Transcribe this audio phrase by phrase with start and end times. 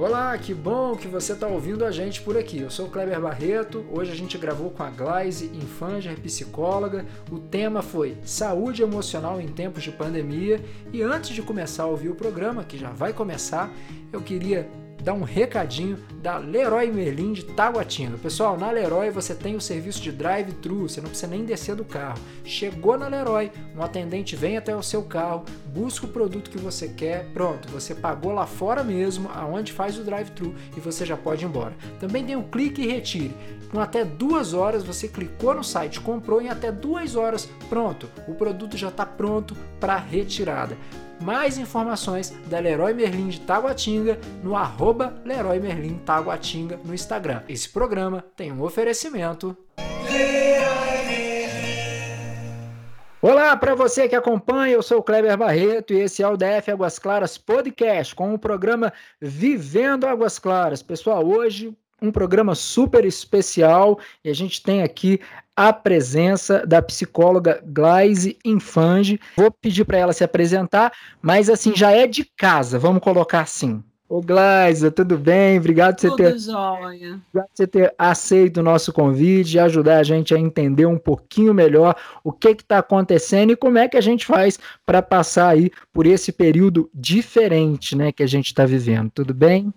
[0.00, 2.58] Olá, que bom que você está ouvindo a gente por aqui.
[2.58, 3.84] Eu sou o Kleber Barreto.
[3.92, 7.04] Hoje a gente gravou com a Glaise Infanger, psicóloga.
[7.30, 10.58] O tema foi Saúde Emocional em Tempos de Pandemia.
[10.90, 13.70] E antes de começar a ouvir o programa, que já vai começar,
[14.10, 14.66] eu queria
[15.02, 18.18] dar um recadinho da Leroy Merlin de Taguatinga.
[18.18, 21.84] Pessoal, na Leroy você tem o serviço de drive-thru, você não precisa nem descer do
[21.84, 22.18] carro.
[22.44, 26.88] Chegou na Leroy, um atendente vem até o seu carro, busca o produto que você
[26.88, 31.44] quer, pronto, você pagou lá fora mesmo, aonde faz o drive-thru e você já pode
[31.44, 31.74] ir embora.
[31.98, 33.34] Também tem o clique e retire.
[33.70, 38.34] Com até duas horas você clicou no site, comprou em até duas horas, pronto, o
[38.34, 40.76] produto já está pronto para retirada
[41.20, 47.42] mais informações da Leroy Merlin de Taguatinga no arroba Leroy Merlin Taguatinga no Instagram.
[47.48, 49.56] Esse programa tem um oferecimento.
[53.22, 56.70] Olá para você que acompanha, eu sou o Kleber Barreto e esse é o DF
[56.70, 58.90] Águas Claras Podcast com o programa
[59.20, 60.82] Vivendo Águas Claras.
[60.82, 65.20] Pessoal, hoje um programa super especial e a gente tem aqui
[65.56, 69.20] a presença da psicóloga Glaise Infange.
[69.36, 73.82] Vou pedir para ela se apresentar, mas assim, já é de casa, vamos colocar assim.
[74.10, 75.56] Ô Glaise, tudo bem?
[75.56, 76.80] Obrigado por você ter, jóia.
[76.82, 80.98] Obrigado por você ter aceito o nosso convite e ajudar a gente a entender um
[80.98, 85.50] pouquinho melhor o que está acontecendo e como é que a gente faz para passar
[85.50, 89.12] aí por esse período diferente né, que a gente está vivendo.
[89.14, 89.72] Tudo bem?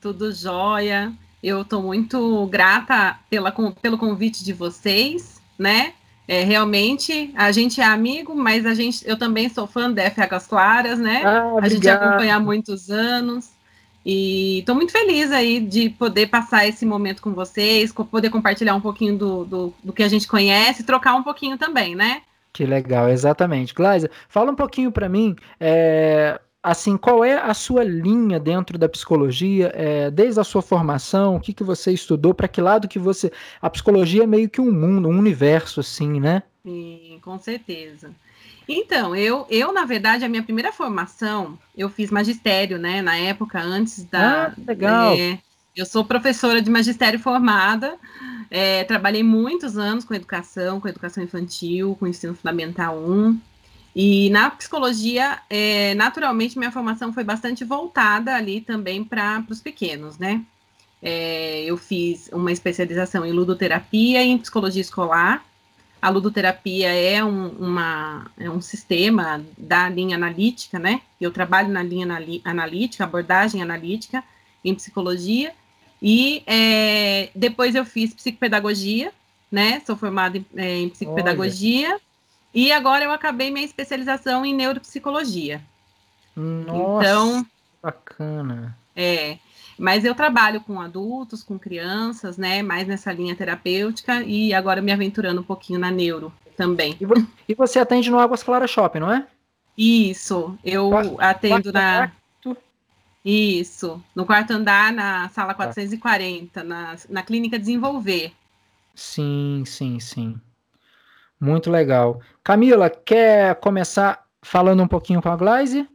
[0.00, 1.12] Tudo jóia.
[1.42, 5.94] Eu estou muito grata pela, pelo convite de vocês, né?
[6.28, 10.20] É, realmente, a gente é amigo, mas a gente, eu também sou fã da F
[10.20, 11.22] Águas Claras, né?
[11.24, 13.50] Ah, a gente acompanha há muitos anos.
[14.04, 18.80] E estou muito feliz aí de poder passar esse momento com vocês, poder compartilhar um
[18.80, 22.22] pouquinho do, do, do que a gente conhece, trocar um pouquinho também, né?
[22.52, 23.74] Que legal, exatamente.
[23.74, 28.88] Glásia, fala um pouquinho para mim, é, assim, qual é a sua linha dentro da
[28.88, 32.98] psicologia, é, desde a sua formação, o que, que você estudou, para que lado que
[32.98, 33.32] você...
[33.60, 36.42] A psicologia é meio que um mundo, um universo, assim, né?
[36.62, 38.10] Sim, com certeza.
[38.68, 43.60] Então, eu, eu, na verdade, a minha primeira formação, eu fiz magistério, né, na época,
[43.60, 44.46] antes da...
[44.46, 45.14] Ah, legal!
[45.14, 45.38] É,
[45.74, 47.96] eu sou professora de magistério formada,
[48.50, 53.40] é, trabalhei muitos anos com educação, com educação infantil, com ensino fundamental 1,
[53.94, 60.16] e na psicologia, é, naturalmente, minha formação foi bastante voltada ali também para os pequenos,
[60.18, 60.42] né?
[61.02, 65.44] É, eu fiz uma especialização em ludoterapia e em psicologia escolar.
[66.00, 71.00] A ludoterapia é um, uma, é um sistema da linha analítica, né?
[71.20, 72.06] Eu trabalho na linha
[72.44, 74.22] analítica, abordagem analítica
[74.64, 75.52] em psicologia.
[76.00, 79.12] E é, depois eu fiz psicopedagogia,
[79.50, 79.82] né?
[79.84, 81.90] Sou formada em, é, em psicopedagogia.
[81.90, 82.09] Olha.
[82.52, 85.62] E agora eu acabei minha especialização em neuropsicologia.
[86.36, 87.46] Nossa, então,
[87.82, 88.76] bacana.
[88.94, 89.38] É,
[89.78, 92.62] mas eu trabalho com adultos, com crianças, né?
[92.62, 96.96] Mais nessa linha terapêutica e agora me aventurando um pouquinho na neuro também.
[97.48, 99.26] E você atende no Águas Claras Shopping, não é?
[99.76, 101.96] Isso, eu quarto, atendo quarto na.
[102.42, 102.56] Quarto.
[103.24, 108.32] Isso, no quarto andar, na sala 440, na, na Clínica Desenvolver.
[108.94, 110.40] Sim, sim, sim.
[111.40, 112.20] Muito legal.
[112.44, 115.88] Camila, quer começar falando um pouquinho com a Glaze?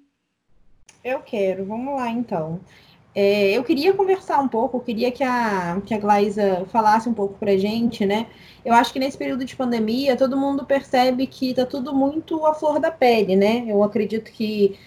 [1.04, 2.60] Eu quero, vamos lá então.
[3.14, 7.14] É, eu queria conversar um pouco, eu queria que a, que a Glaisa falasse um
[7.14, 8.28] pouco pra gente, né?
[8.64, 12.54] Eu acho que nesse período de pandemia, todo mundo percebe que tá tudo muito à
[12.54, 13.66] flor da pele, né?
[13.68, 14.78] Eu acredito que,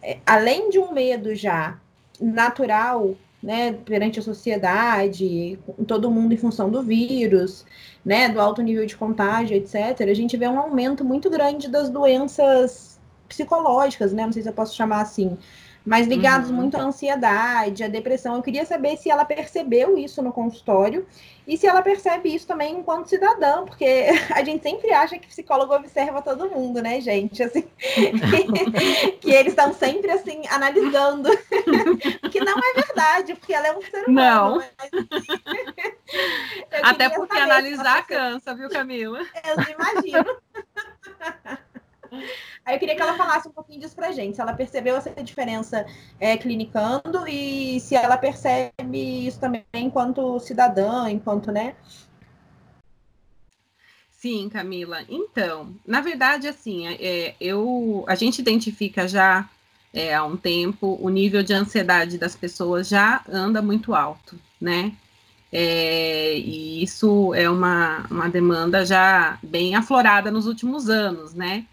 [0.00, 1.78] é, além de um medo já
[2.20, 7.66] natural né, perante a sociedade, todo mundo em função do vírus,
[8.02, 11.90] né, do alto nível de contágio, etc., a gente vê um aumento muito grande das
[11.90, 15.36] doenças psicológicas, né, não sei se eu posso chamar assim,
[15.84, 16.56] mas ligados uhum.
[16.56, 18.34] muito à ansiedade, à depressão.
[18.36, 21.06] Eu queria saber se ela percebeu isso no consultório
[21.46, 25.74] e se ela percebe isso também enquanto cidadã, porque a gente sempre acha que psicólogo
[25.74, 27.42] observa todo mundo, né, gente?
[27.42, 27.64] Assim,
[29.20, 31.28] que eles estão sempre assim analisando,
[32.32, 34.10] que não é verdade, porque ela é um ser humano.
[34.10, 34.56] Não.
[34.56, 34.90] Mas...
[36.82, 39.20] Até porque analisar cansa, viu, Camila?
[39.20, 40.24] Eu imagino.
[42.64, 45.10] Aí eu queria que ela falasse um pouquinho disso pra gente, se ela percebeu essa
[45.22, 45.84] diferença
[46.18, 51.74] é, clinicando e se ela percebe isso também enquanto cidadã, enquanto, né?
[54.10, 55.00] Sim, Camila.
[55.08, 59.46] Então, na verdade, assim, é, eu, a gente identifica já
[59.92, 64.92] é, há um tempo o nível de ansiedade das pessoas já anda muito alto, né?
[65.52, 71.64] É, e isso é uma, uma demanda já bem aflorada nos últimos anos, né?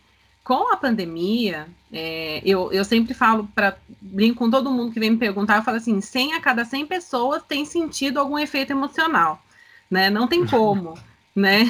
[0.43, 5.11] Com a pandemia, é, eu, eu sempre falo para brinco com todo mundo que vem
[5.11, 9.41] me perguntar, eu falo assim, 100 a cada 100 pessoas tem sentido algum efeito emocional,
[9.89, 10.09] né?
[10.09, 10.97] Não tem como,
[11.35, 11.63] né?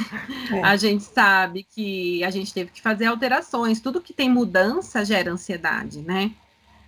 [0.52, 0.64] É.
[0.64, 5.32] A gente sabe que a gente teve que fazer alterações, tudo que tem mudança gera
[5.32, 6.32] ansiedade, né?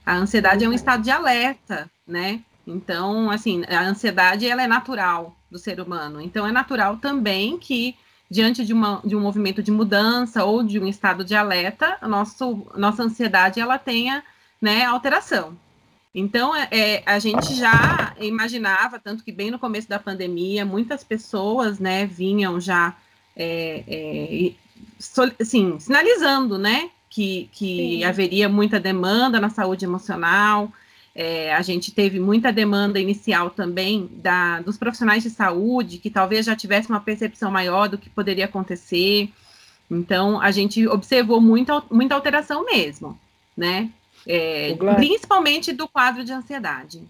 [0.06, 2.42] A ansiedade é um estado de alerta, né?
[2.66, 6.22] Então, assim, a ansiedade ela é natural do ser humano.
[6.22, 7.96] Então, é natural também que
[8.34, 12.66] diante de, uma, de um movimento de mudança ou de um estado de alerta, nosso,
[12.76, 14.24] nossa ansiedade ela tenha
[14.60, 15.56] né, alteração.
[16.16, 21.04] Então, é, é, a gente já imaginava, tanto que bem no começo da pandemia, muitas
[21.04, 22.96] pessoas né, vinham já
[23.38, 24.52] é, é,
[25.40, 30.74] assim, sinalizando né, que, que haveria muita demanda na saúde emocional,
[31.16, 36.46] é, a gente teve muita demanda inicial também da, dos profissionais de saúde, que talvez
[36.46, 39.30] já tivesse uma percepção maior do que poderia acontecer.
[39.90, 43.20] Então, a gente observou muita, muita alteração mesmo,
[43.56, 43.92] né?
[44.26, 47.04] É, principalmente do quadro de ansiedade.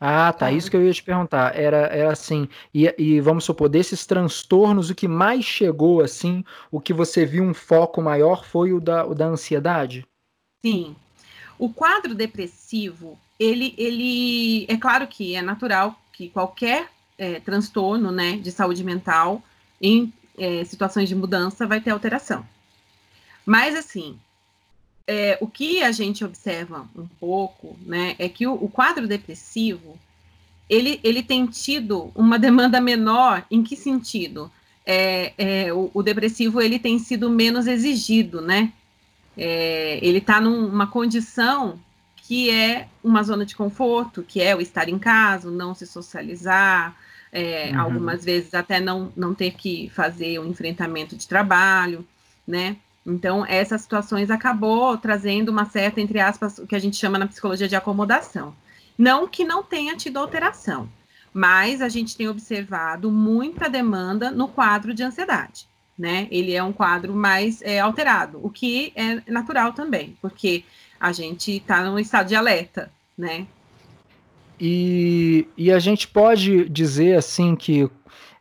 [0.00, 0.50] Ah, tá.
[0.50, 1.56] Isso que eu ia te perguntar.
[1.56, 6.80] Era, era assim, e, e, vamos supor, desses transtornos, o que mais chegou, assim, o
[6.80, 10.04] que você viu um foco maior foi o da, o da ansiedade?
[10.64, 10.96] Sim,
[11.58, 18.36] o quadro depressivo, ele, ele é claro que é natural que qualquer é, transtorno né,
[18.36, 19.42] de saúde mental
[19.80, 22.46] em é, situações de mudança vai ter alteração.
[23.44, 24.18] Mas, assim,
[25.06, 29.98] é, o que a gente observa um pouco, né, é que o, o, quadro depressivo,
[30.68, 34.50] ele, ele tem tido uma demanda menor, em que sentido?
[34.86, 38.72] É, é, o, o, depressivo, ele tem sido menos exigido, né,
[39.36, 41.78] é, ele está numa condição
[42.16, 46.96] que é uma zona de conforto, que é o estar em casa, não se socializar,
[47.30, 47.80] é, uhum.
[47.80, 52.06] algumas vezes até não, não ter que fazer um enfrentamento de trabalho,
[52.46, 52.76] né?
[53.04, 57.26] Então, essas situações acabou trazendo uma certa, entre aspas, o que a gente chama na
[57.26, 58.54] psicologia de acomodação.
[58.96, 60.88] Não que não tenha tido alteração,
[61.32, 65.68] mas a gente tem observado muita demanda no quadro de ansiedade
[65.98, 66.26] né?
[66.30, 70.64] Ele é um quadro mais é, alterado, o que é natural também, porque
[70.98, 73.46] a gente está num estado de alerta, né?
[74.60, 77.88] E, e a gente pode dizer assim que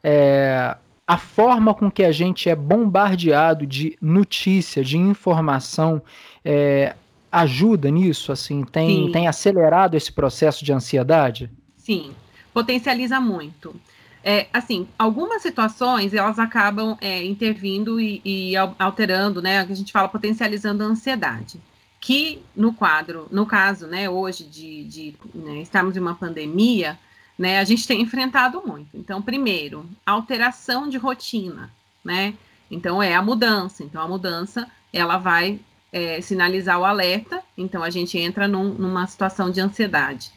[0.04, 6.02] é, a forma com que a gente é bombardeado de notícia, de informação,
[6.44, 6.96] é,
[7.32, 8.32] ajuda nisso?
[8.32, 11.50] Assim, tem, tem acelerado esse processo de ansiedade?
[11.78, 12.12] Sim,
[12.54, 13.76] potencializa muito.
[14.24, 19.60] É, assim, algumas situações elas acabam é, intervindo e, e, alterando, né?
[19.60, 21.60] A gente fala potencializando a ansiedade.
[22.00, 27.00] Que no quadro, no caso, né, hoje de, de né, estarmos em uma pandemia,
[27.38, 28.90] né, a gente tem enfrentado muito.
[28.94, 31.72] Então, primeiro, alteração de rotina,
[32.04, 32.34] né?
[32.70, 33.84] Então é a mudança.
[33.84, 35.60] Então a mudança ela vai
[35.92, 37.42] é, sinalizar o alerta.
[37.58, 40.32] Então a gente entra num, numa situação de ansiedade.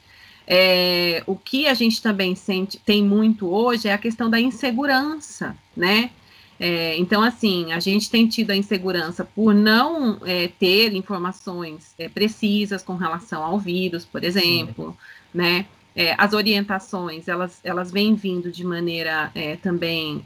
[0.47, 5.57] É, o que a gente também sente, tem muito hoje é a questão da insegurança,
[5.77, 6.11] né?
[6.59, 12.09] É, então, assim, a gente tem tido a insegurança por não é, ter informações é,
[12.09, 15.39] precisas com relação ao vírus, por exemplo, Sim.
[15.39, 15.67] né?
[15.95, 20.23] É, as orientações, elas, elas vêm vindo de maneira é, também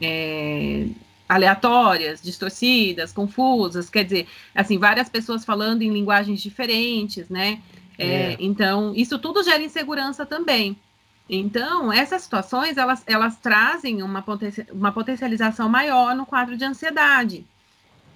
[1.27, 7.61] aleatórias, distorcidas, confusas, quer dizer, assim, várias pessoas falando em linguagens diferentes, né?
[8.01, 8.37] É, é.
[8.39, 10.77] Então, isso tudo gera insegurança também.
[11.29, 14.23] Então, essas situações, elas, elas trazem uma,
[14.71, 17.45] uma potencialização maior no quadro de ansiedade.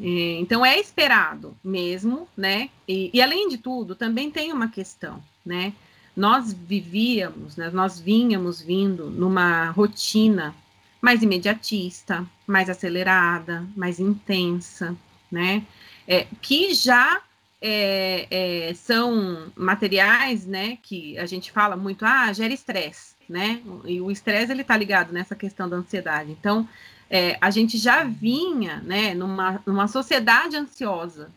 [0.01, 2.69] É, então, é esperado mesmo, né?
[2.87, 5.71] E, e, além de tudo, também tem uma questão, né?
[6.15, 7.69] Nós vivíamos, né?
[7.73, 10.55] nós vínhamos vindo numa rotina
[11.01, 14.95] mais imediatista, mais acelerada, mais intensa,
[15.31, 15.63] né?
[16.07, 17.21] É, que já
[17.67, 23.99] é, é, são materiais, né, que a gente fala muito, ah, gera estresse, né, e
[23.99, 26.69] o estresse, ele tá ligado nessa questão da ansiedade, então,
[27.09, 31.31] é, a gente já vinha, né, numa, numa sociedade ansiosa,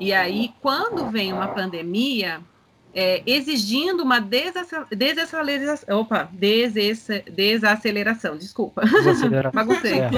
[0.00, 2.40] e aí, quando vem uma pandemia,
[2.98, 9.66] é, exigindo uma desaceleração, opa, desaceleração, desculpa, desaceleração.
[9.86, 10.08] É.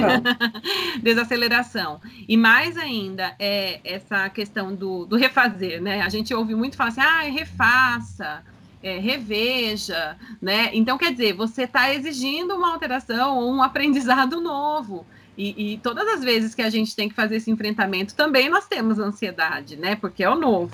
[1.03, 2.01] desaceleração.
[2.29, 6.03] E mais ainda, é essa questão do, do refazer, né?
[6.03, 8.45] A gente ouve muito falar assim, ah, refaça,
[8.81, 10.71] é, reveja, né?
[10.73, 15.05] Então, quer dizer, você está exigindo uma alteração ou um aprendizado novo.
[15.39, 18.67] E, e, todas as vezes que a gente tem que fazer esse enfrentamento, também nós
[18.67, 19.95] temos ansiedade, né?
[19.95, 20.73] Porque é o novo.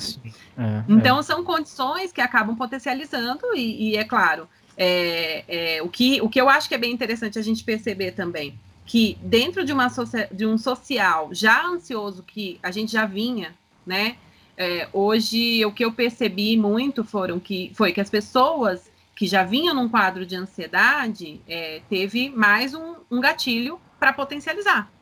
[0.56, 1.22] É, então, é.
[1.22, 6.40] são condições que acabam potencializando, e, e é claro, é, é, o, que, o que
[6.40, 9.88] eu acho que é bem interessante a gente perceber também que dentro de, uma
[10.32, 13.54] de um social já ansioso que a gente já vinha,
[13.86, 14.16] né?
[14.56, 19.42] É, hoje o que eu percebi muito foram que foi que as pessoas que já
[19.42, 24.92] vinham num quadro de ansiedade é, teve mais um, um gatilho para potencializar,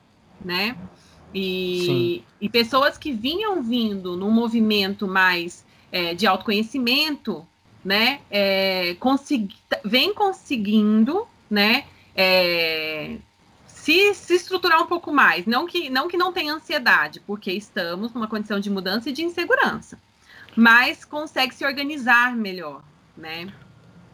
[0.45, 0.77] né?
[1.35, 7.45] E, e, pessoas que vinham vindo num movimento mais é, de autoconhecimento,
[7.85, 13.17] né, é, consegui, vem conseguindo, né, é,
[13.67, 15.47] se, se estruturar um pouco mais.
[15.47, 19.25] Não que, não que não tenha ansiedade, porque estamos numa condição de mudança e de
[19.25, 19.99] insegurança,
[20.55, 22.85] mas consegue se organizar melhor,
[23.17, 23.53] né?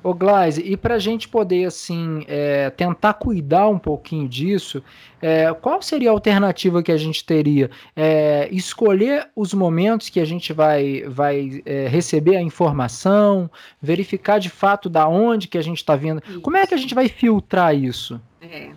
[0.02, 4.82] Ô Glaise, e para a gente poder assim é, tentar cuidar um pouquinho disso,
[5.20, 7.68] é, qual seria a alternativa que a gente teria?
[7.96, 13.50] É, escolher os momentos que a gente vai, vai é, receber a informação,
[13.82, 16.22] verificar de fato da onde que a gente está vindo.
[16.28, 16.40] Isso.
[16.40, 18.20] Como é que a gente vai filtrar isso?
[18.40, 18.70] É.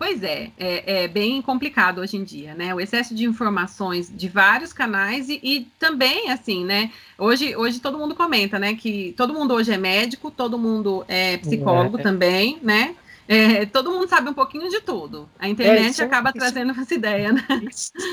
[0.00, 2.74] Pois é, é, é, bem complicado hoje em dia, né?
[2.74, 6.90] O excesso de informações de vários canais e, e, também, assim, né?
[7.18, 8.74] Hoje, hoje todo mundo comenta, né?
[8.74, 12.02] Que todo mundo hoje é médico, todo mundo é psicólogo é.
[12.02, 12.94] também, né?
[13.28, 15.28] É, todo mundo sabe um pouquinho de tudo.
[15.38, 17.44] A é, internet acaba trazendo essa ideia, né?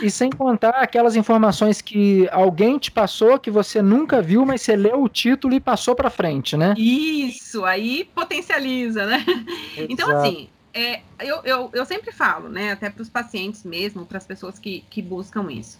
[0.03, 4.61] E, e sem contar aquelas informações que alguém te passou que você nunca viu, mas
[4.61, 6.73] você leu o título e passou para frente, né?
[6.77, 9.23] Isso, aí potencializa, né?
[9.25, 9.87] Exato.
[9.89, 14.17] Então, assim, é, eu, eu, eu sempre falo, né, até para os pacientes mesmo, para
[14.17, 15.79] as pessoas que, que buscam isso.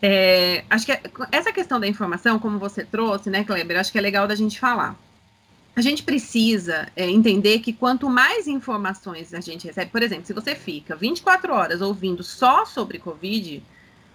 [0.00, 0.92] É, acho que
[1.32, 4.58] essa questão da informação, como você trouxe, né, Kleber, acho que é legal da gente
[4.58, 4.96] falar.
[5.74, 10.32] A gente precisa é, entender que quanto mais informações a gente recebe, por exemplo, se
[10.32, 13.62] você fica 24 horas ouvindo só sobre Covid,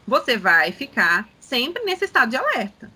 [0.05, 2.91] você vai ficar sempre nesse estado de alerta.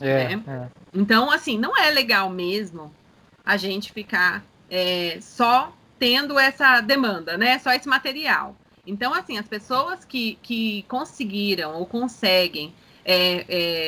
[0.00, 0.42] É, né?
[0.46, 0.68] é.
[0.92, 2.94] Então, assim, não é legal mesmo
[3.44, 7.58] a gente ficar é, só tendo essa demanda, né?
[7.58, 8.56] Só esse material.
[8.86, 12.74] Então, assim, as pessoas que, que conseguiram ou conseguem
[13.04, 13.44] é,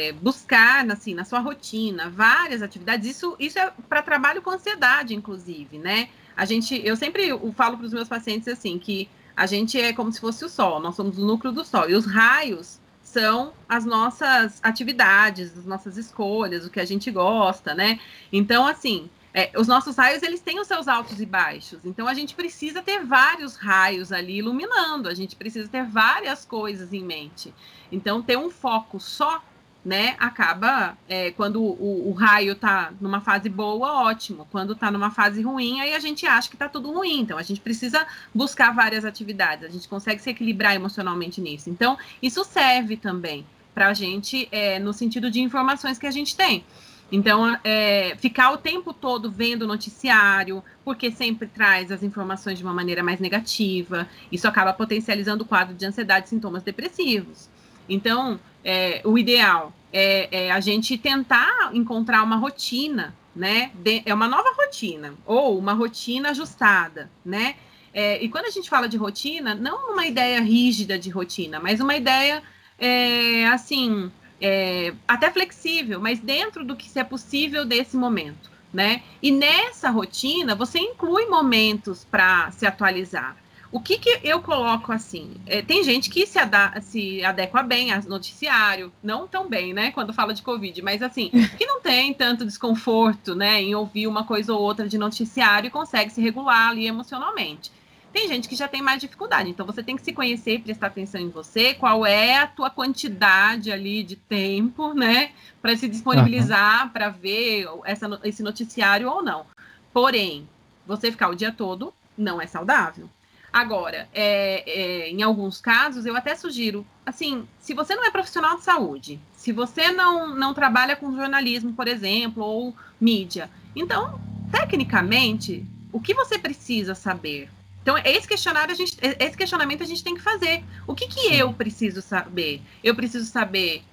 [0.09, 5.15] é, buscar, assim, na sua rotina, várias atividades, isso, isso é para trabalho com ansiedade,
[5.15, 6.09] inclusive, né?
[6.37, 10.13] A gente, eu sempre falo para os meus pacientes assim, que a gente é como
[10.13, 13.87] se fosse o sol, nós somos o núcleo do sol, e os raios são as
[13.87, 17.99] nossas atividades, as nossas escolhas, o que a gente gosta, né?
[18.31, 22.15] Então, assim, é, os nossos raios eles têm os seus altos e baixos, então a
[22.15, 27.53] gente precisa ter vários raios ali iluminando, a gente precisa ter várias coisas em mente.
[27.93, 29.45] Então ter um foco só,
[29.85, 34.49] né, acaba é, quando o, o raio está numa fase boa, ótimo.
[34.51, 37.21] Quando está numa fase ruim, aí a gente acha que está tudo ruim.
[37.21, 39.65] Então a gente precisa buscar várias atividades.
[39.65, 41.69] A gente consegue se equilibrar emocionalmente nisso.
[41.69, 46.35] Então isso serve também para a gente é, no sentido de informações que a gente
[46.35, 46.65] tem.
[47.11, 52.65] Então, é, ficar o tempo todo vendo o noticiário, porque sempre traz as informações de
[52.65, 57.49] uma maneira mais negativa, isso acaba potencializando o quadro de ansiedade e sintomas depressivos.
[57.89, 63.71] Então, é, o ideal é, é, a gente tentar encontrar uma rotina, né?
[63.75, 67.55] De, é uma nova rotina, ou uma rotina ajustada, né?
[67.95, 71.81] É, e quando a gente fala de rotina, não uma ideia rígida de rotina, mas
[71.81, 72.43] uma ideia,
[72.79, 79.03] é, assim, é, até flexível, mas dentro do que é possível desse momento, né?
[79.23, 83.37] E nessa rotina você inclui momentos para se atualizar.
[83.73, 85.35] O que, que eu coloco assim?
[85.45, 86.39] É, tem gente que se,
[86.83, 89.91] se adequa bem ao noticiário, não tão bem, né?
[89.91, 93.61] Quando fala de Covid, mas assim, que não tem tanto desconforto, né?
[93.61, 97.71] Em ouvir uma coisa ou outra de noticiário e consegue se regular ali emocionalmente.
[98.17, 100.87] Tem gente que já tem mais dificuldade, então você tem que se conhecer e prestar
[100.87, 106.85] atenção em você, qual é a tua quantidade ali de tempo, né, para se disponibilizar
[106.85, 106.89] uhum.
[106.89, 109.45] para ver essa, esse noticiário ou não.
[109.93, 110.49] Porém,
[110.87, 113.07] você ficar o dia todo não é saudável.
[113.53, 118.57] Agora, é, é, em alguns casos, eu até sugiro, assim, se você não é profissional
[118.57, 124.19] de saúde, se você não, não trabalha com jornalismo, por exemplo, ou mídia, então,
[124.51, 127.51] tecnicamente, o que você precisa saber?
[127.87, 130.65] Então, esse questionário, a gente, esse questionamento a gente tem que fazer.
[130.89, 132.61] O que, que eu preciso saber?
[132.83, 133.85] Eu preciso saber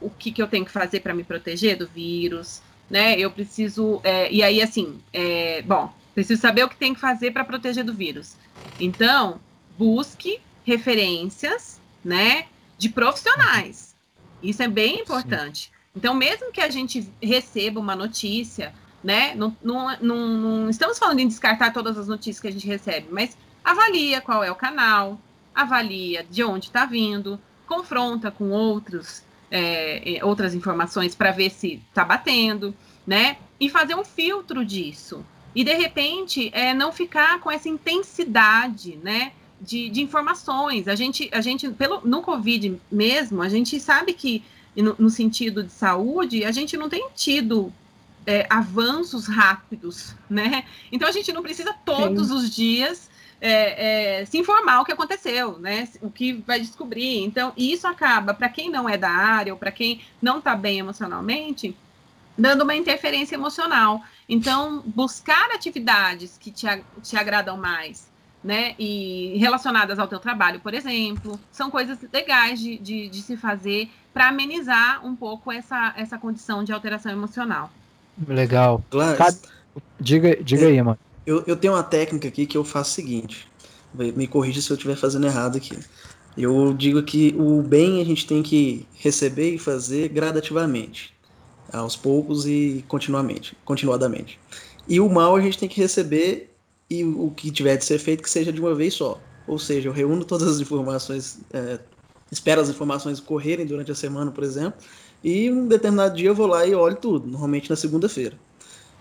[0.00, 3.18] o que, que eu tenho que fazer para me proteger do vírus, né?
[3.18, 4.00] Eu preciso.
[4.04, 7.82] É, e aí, assim, é, bom, preciso saber o que tem que fazer para proteger
[7.82, 8.36] do vírus.
[8.78, 9.40] Então,
[9.76, 12.46] busque referências, né,
[12.78, 13.96] de profissionais.
[14.40, 15.62] Isso é bem importante.
[15.62, 15.70] Sim.
[15.96, 19.34] Então, mesmo que a gente receba uma notícia né?
[19.34, 23.08] Não, não, não, não, estamos falando em descartar todas as notícias que a gente recebe,
[23.10, 25.20] mas avalia qual é o canal,
[25.54, 32.04] avalia de onde está vindo, confronta com outros, é, outras informações para ver se está
[32.04, 32.74] batendo,
[33.06, 33.36] né?
[33.58, 35.24] E fazer um filtro disso.
[35.54, 39.32] E de repente é, não ficar com essa intensidade, né?
[39.60, 40.88] de, de, informações.
[40.88, 44.42] A gente, a gente pelo, no Covid mesmo, a gente sabe que,
[44.74, 47.72] no, no sentido de saúde, a gente não tem tido
[48.26, 50.64] é, avanços rápidos, né?
[50.90, 52.34] Então a gente não precisa todos Sim.
[52.34, 53.10] os dias
[53.40, 55.88] é, é, se informar o que aconteceu, né?
[56.02, 57.24] O que vai descobrir.
[57.24, 60.78] Então, isso acaba, para quem não é da área ou para quem não está bem
[60.78, 61.74] emocionalmente,
[62.36, 64.02] dando uma interferência emocional.
[64.28, 66.66] Então, buscar atividades que te,
[67.02, 68.10] te agradam mais,
[68.44, 68.74] né?
[68.78, 73.90] E relacionadas ao teu trabalho, por exemplo, são coisas legais de, de, de se fazer
[74.12, 77.70] para amenizar um pouco essa, essa condição de alteração emocional.
[78.28, 78.84] Legal.
[78.90, 79.42] Glass,
[79.98, 80.98] diga, diga é, aí, mano.
[81.26, 83.48] Eu, eu tenho uma técnica aqui que eu faço o seguinte.
[83.94, 85.76] Me corrija se eu estiver fazendo errado aqui.
[86.36, 91.12] Eu digo que o bem a gente tem que receber e fazer gradativamente
[91.72, 94.38] aos poucos e continuamente, continuadamente.
[94.88, 96.52] E o mal a gente tem que receber
[96.88, 99.20] e o que tiver de ser feito que seja de uma vez só.
[99.46, 101.78] Ou seja, eu reúno todas as informações, é,
[102.30, 104.80] espero as informações correrem durante a semana, por exemplo,
[105.22, 108.36] e um determinado dia eu vou lá e olho tudo, normalmente na segunda-feira.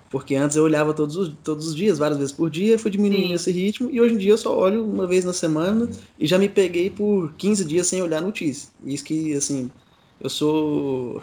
[0.09, 3.27] Porque antes eu olhava todos os, todos os dias, várias vezes por dia, fui diminuindo
[3.27, 3.33] Sim.
[3.33, 6.37] esse ritmo, e hoje em dia eu só olho uma vez na semana e já
[6.37, 8.69] me peguei por 15 dias sem olhar notícia.
[8.83, 9.69] Isso que, assim,
[10.19, 11.21] eu sou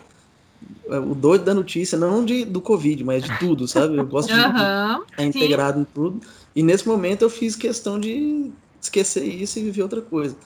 [0.88, 3.96] é, o doido da notícia, não de, do Covid, mas de tudo, sabe?
[3.96, 5.82] Eu gosto de uhum, estar integrado sim.
[5.82, 6.20] em tudo.
[6.54, 8.50] E nesse momento eu fiz questão de
[8.80, 10.36] esquecer isso e viver outra coisa.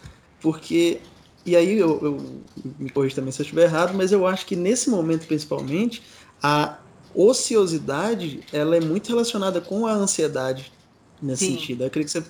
[0.40, 1.00] Porque,
[1.44, 2.42] e aí eu, eu
[2.78, 6.02] me corrijo também se eu estiver errado, mas eu acho que nesse momento principalmente,
[6.42, 6.78] a
[7.14, 10.72] ociosidade ela é muito relacionada com a ansiedade
[11.20, 11.52] nesse sim.
[11.52, 11.84] sentido.
[11.84, 12.24] Eu queria que você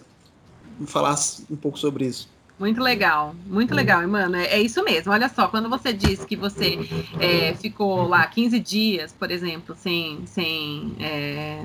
[0.86, 2.28] falasse um pouco sobre isso.
[2.58, 4.36] Muito legal, muito legal, mano.
[4.36, 5.10] É, é, isso mesmo.
[5.10, 6.78] Olha só, quando você disse que você
[7.18, 11.64] é, ficou lá 15 dias, por exemplo, sem, sem é,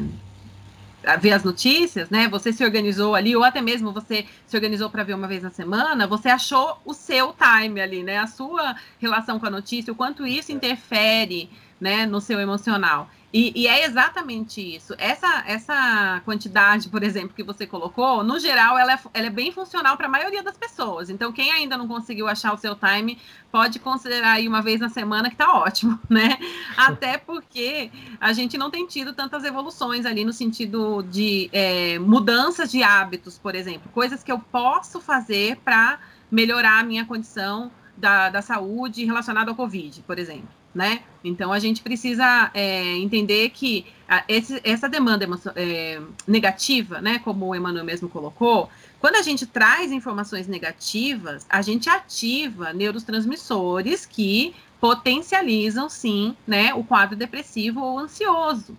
[1.20, 2.28] ver as notícias, né?
[2.30, 5.52] Você se organizou ali, ou até mesmo você se organizou para ver uma vez na
[5.52, 8.18] semana, você achou o seu time ali, né?
[8.18, 11.50] A sua relação com a notícia, o quanto isso interfere
[11.86, 13.08] né, no seu emocional.
[13.32, 14.96] E, e, é exatamente isso.
[14.98, 19.52] Essa, essa quantidade, por exemplo, que você colocou, no geral, ela é, ela é bem
[19.52, 21.12] funcional para a maioria das pessoas.
[21.12, 23.20] Então, quem ainda não conseguiu achar o seu time,
[23.52, 26.40] pode considerar aí uma vez na semana que está ótimo, né?
[26.76, 32.72] Até porque a gente não tem tido tantas evoluções ali no sentido de é, mudanças
[32.72, 36.00] de hábitos, por exemplo, coisas que eu posso fazer para
[36.32, 41.04] melhorar a minha condição da, da saúde relacionada ao Covid, por exemplo né?
[41.24, 47.48] Então a gente precisa é, entender que a, esse, essa demanda é, negativa, né, como
[47.48, 54.54] o Emmanuel mesmo colocou, quando a gente traz informações negativas, a gente ativa neurotransmissores que
[54.80, 58.78] potencializam, sim, né, o quadro depressivo ou ansioso.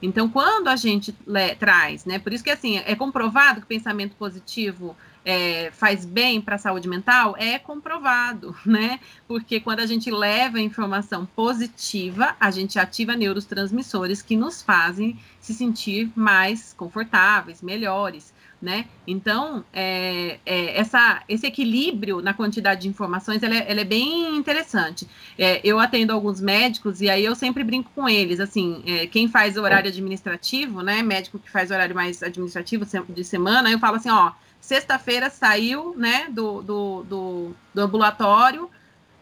[0.00, 1.12] Então, quando a gente
[1.58, 4.94] traz, né, por isso que assim é comprovado que o pensamento positivo
[5.28, 8.98] é, faz bem para a saúde mental é comprovado, né?
[9.26, 15.52] Porque quando a gente leva informação positiva, a gente ativa neurotransmissores que nos fazem se
[15.52, 18.32] sentir mais confortáveis, melhores.
[18.60, 18.86] Né?
[19.06, 24.36] Então, é, é, essa, esse equilíbrio na quantidade de informações ela é, ela é bem
[24.36, 25.06] interessante.
[25.38, 29.28] É, eu atendo alguns médicos e aí eu sempre brinco com eles, assim, é, quem
[29.28, 34.10] faz horário administrativo, né, médico que faz horário mais administrativo de semana, eu falo assim,
[34.10, 38.70] ó, Sexta-feira saiu, né, do, do, do, do, ambulatório,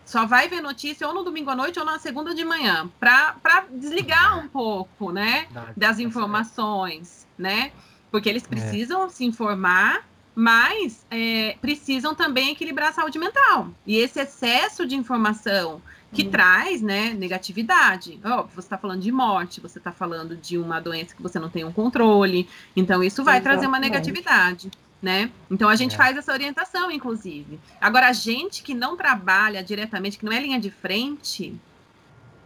[0.05, 3.67] só vai ver notícia ou no domingo à noite ou na segunda de manhã, para
[3.71, 5.47] desligar um pouco, né,
[5.77, 7.73] das informações, né,
[8.11, 8.49] porque eles é.
[8.49, 9.09] precisam é.
[9.09, 13.69] se informar, mas é, precisam também equilibrar a saúde mental.
[13.87, 15.81] E esse excesso de informação
[16.13, 16.31] que uhum.
[16.31, 18.19] traz, né, negatividade.
[18.25, 21.49] Óbvio, você está falando de morte, você está falando de uma doença que você não
[21.49, 23.61] tem um controle, então isso vai Exatamente.
[23.61, 25.31] trazer uma negatividade né?
[25.51, 25.97] Então a gente é.
[25.97, 27.61] faz essa orientação, inclusive.
[27.81, 31.55] Agora, a gente que não trabalha diretamente, que não é linha de frente,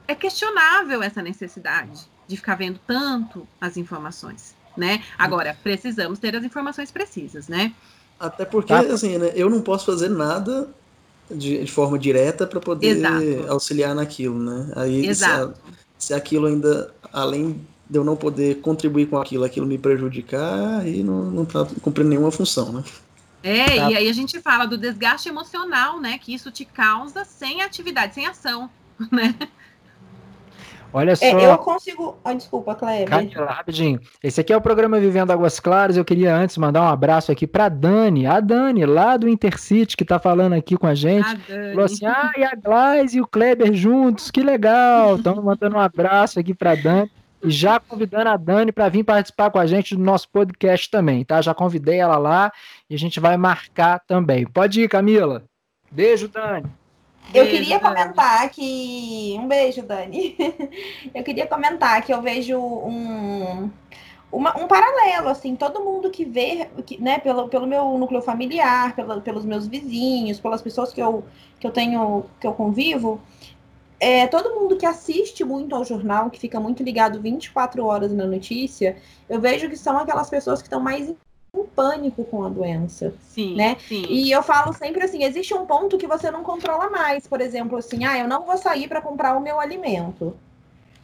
[0.06, 5.02] é questionável essa necessidade de ficar vendo tanto as informações, né?
[5.18, 7.72] Agora, precisamos ter as informações precisas, né?
[8.18, 8.80] Até porque, tá.
[8.80, 10.68] assim, né, eu não posso fazer nada
[11.30, 13.46] de, de forma direta para poder Exato.
[13.48, 14.72] auxiliar naquilo, né?
[14.76, 15.54] Aí, Exato.
[15.98, 20.87] Se, se aquilo ainda, além de eu não poder contribuir com aquilo, aquilo me prejudicar,
[20.87, 22.85] e não, não tá cumprindo nenhuma função, né?
[23.42, 23.90] É, tá.
[23.90, 26.16] e aí a gente fala do desgaste emocional, né?
[26.18, 28.70] Que isso te causa sem atividade, sem ação,
[29.11, 29.35] né?
[30.92, 31.24] Olha é, só.
[31.24, 32.18] É, eu consigo.
[32.24, 33.29] Oh, desculpa, Cleber.
[33.46, 34.00] Rapidinho.
[34.22, 35.96] Esse aqui é o programa Vivendo Águas Claras.
[35.96, 40.03] Eu queria antes mandar um abraço aqui para Dani, a Dani, lá do Intercity, que
[40.03, 41.29] está falando aqui com a gente.
[41.29, 41.70] A Dani.
[41.70, 45.16] Falou assim: ah, e a Glaz e o Kleber juntos, que legal.
[45.16, 47.11] Estamos mandando um abraço aqui para Dani.
[47.42, 51.24] E já convidando a Dani para vir participar com a gente do nosso podcast também,
[51.24, 51.40] tá?
[51.40, 52.53] Já convidei ela lá
[52.88, 54.46] e a gente vai marcar também.
[54.46, 55.44] Pode ir, Camila.
[55.90, 56.70] Beijo, Dani.
[57.33, 59.37] Eu queria comentar que.
[59.38, 60.37] Um beijo, Dani.
[61.14, 63.70] Eu queria comentar que eu vejo um,
[64.33, 68.94] uma, um paralelo, assim, todo mundo que vê, que, né, pelo, pelo meu núcleo familiar,
[68.94, 71.24] pela, pelos meus vizinhos, pelas pessoas que eu,
[71.59, 73.20] que eu tenho, que eu convivo,
[74.00, 78.24] é, todo mundo que assiste muito ao jornal, que fica muito ligado 24 horas na
[78.24, 78.96] notícia,
[79.28, 81.16] eu vejo que são aquelas pessoas que estão mais em
[81.74, 83.76] pânico com a doença, sim, né?
[83.88, 84.04] Sim.
[84.08, 87.78] E eu falo sempre assim, existe um ponto que você não controla mais, por exemplo,
[87.78, 90.36] assim, ah, eu não vou sair para comprar o meu alimento.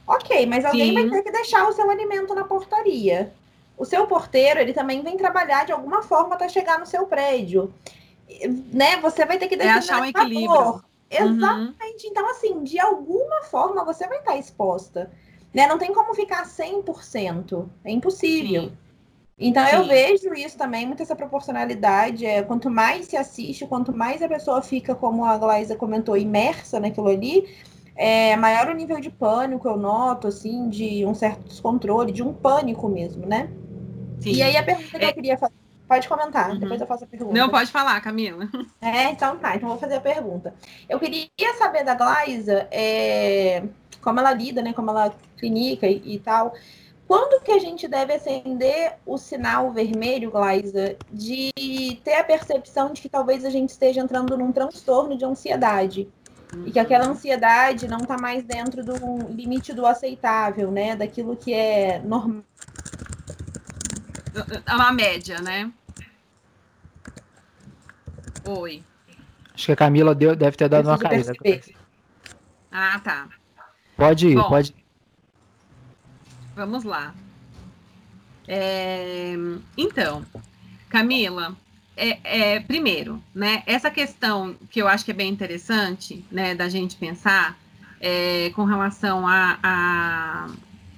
[0.06, 0.94] Ok, mas alguém sim.
[0.94, 3.32] vai ter que deixar o seu alimento na portaria.
[3.76, 7.72] O seu porteiro, ele também vem trabalhar de alguma forma para chegar no seu prédio.
[8.72, 8.98] Né?
[9.00, 10.82] Você vai ter que deixar é achar um equilíbrio.
[11.10, 12.06] Exatamente.
[12.06, 12.10] Uhum.
[12.10, 15.10] Então, assim, de alguma forma você vai estar exposta.
[15.54, 15.66] Né?
[15.66, 17.68] Não tem como ficar 100%.
[17.84, 18.62] É impossível.
[18.64, 18.72] Sim.
[19.38, 19.76] Então Sim.
[19.76, 22.24] eu vejo isso também, muita essa proporcionalidade.
[22.24, 26.80] É, quanto mais se assiste, quanto mais a pessoa fica, como a Glaisa comentou, imersa
[26.80, 27.46] naquilo ali,
[27.94, 32.32] é, maior o nível de pânico eu noto, assim, de um certo descontrole, de um
[32.32, 33.50] pânico mesmo, né?
[34.20, 34.32] Sim.
[34.32, 35.08] E aí a pergunta que é...
[35.10, 35.65] eu queria fazer.
[35.88, 36.58] Pode comentar, uhum.
[36.58, 37.32] depois eu faço a pergunta.
[37.32, 38.48] Não, pode falar, Camila.
[38.80, 40.54] É, então tá, então vou fazer a pergunta.
[40.88, 43.64] Eu queria saber da Glaisa é,
[44.00, 44.72] como ela lida, né?
[44.72, 46.54] Como ela clinica e, e tal.
[47.06, 51.52] Quando que a gente deve acender o sinal vermelho, Glaisa, de
[52.02, 56.08] ter a percepção de que talvez a gente esteja entrando num transtorno de ansiedade?
[56.64, 58.94] E que aquela ansiedade não está mais dentro do
[59.28, 60.96] limite do aceitável, né?
[60.96, 62.42] Daquilo que é normal.
[64.66, 65.70] É uma média, né?
[68.44, 68.82] Oi.
[69.54, 71.32] Acho que a Camila deu, deve ter dado uma caída.
[72.70, 73.28] Ah, tá.
[73.96, 74.84] Pode ir, Bom, pode ir.
[76.54, 77.14] Vamos lá.
[78.46, 79.34] É,
[79.76, 80.24] então,
[80.88, 81.56] Camila,
[81.96, 82.18] é,
[82.54, 86.96] é, primeiro, né, essa questão que eu acho que é bem interessante, né, da gente
[86.96, 87.58] pensar
[88.00, 90.46] é, com relação a, a,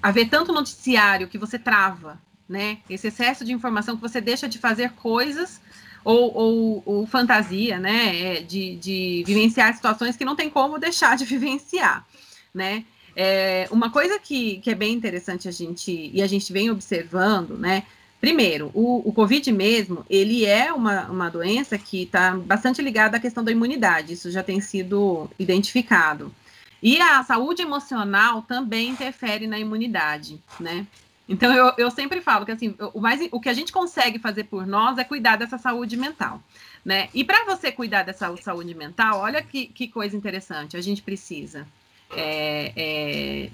[0.03, 4.49] a ver tanto noticiário que você trava, né, esse excesso de informação que você deixa
[4.49, 5.61] de fazer coisas
[6.05, 11.17] ou, ou, ou fantasia, né, é, de, de vivenciar situações que não tem como deixar
[11.17, 12.07] de vivenciar,
[12.55, 12.85] né,
[13.21, 17.59] é, uma coisa que, que é bem interessante a gente, e a gente vem observando,
[17.59, 17.83] né?
[18.21, 23.21] Primeiro, o, o Covid mesmo, ele é uma, uma doença que está bastante ligada à
[23.21, 26.33] questão da imunidade, isso já tem sido identificado.
[26.81, 30.87] E a saúde emocional também interfere na imunidade, né?
[31.29, 34.45] Então, eu, eu sempre falo que assim, o, mais, o que a gente consegue fazer
[34.45, 36.43] por nós é cuidar dessa saúde mental,
[36.83, 37.11] né?
[37.13, 41.67] E para você cuidar dessa saúde mental, olha que, que coisa interessante, a gente precisa
[42.11, 43.51] é, é,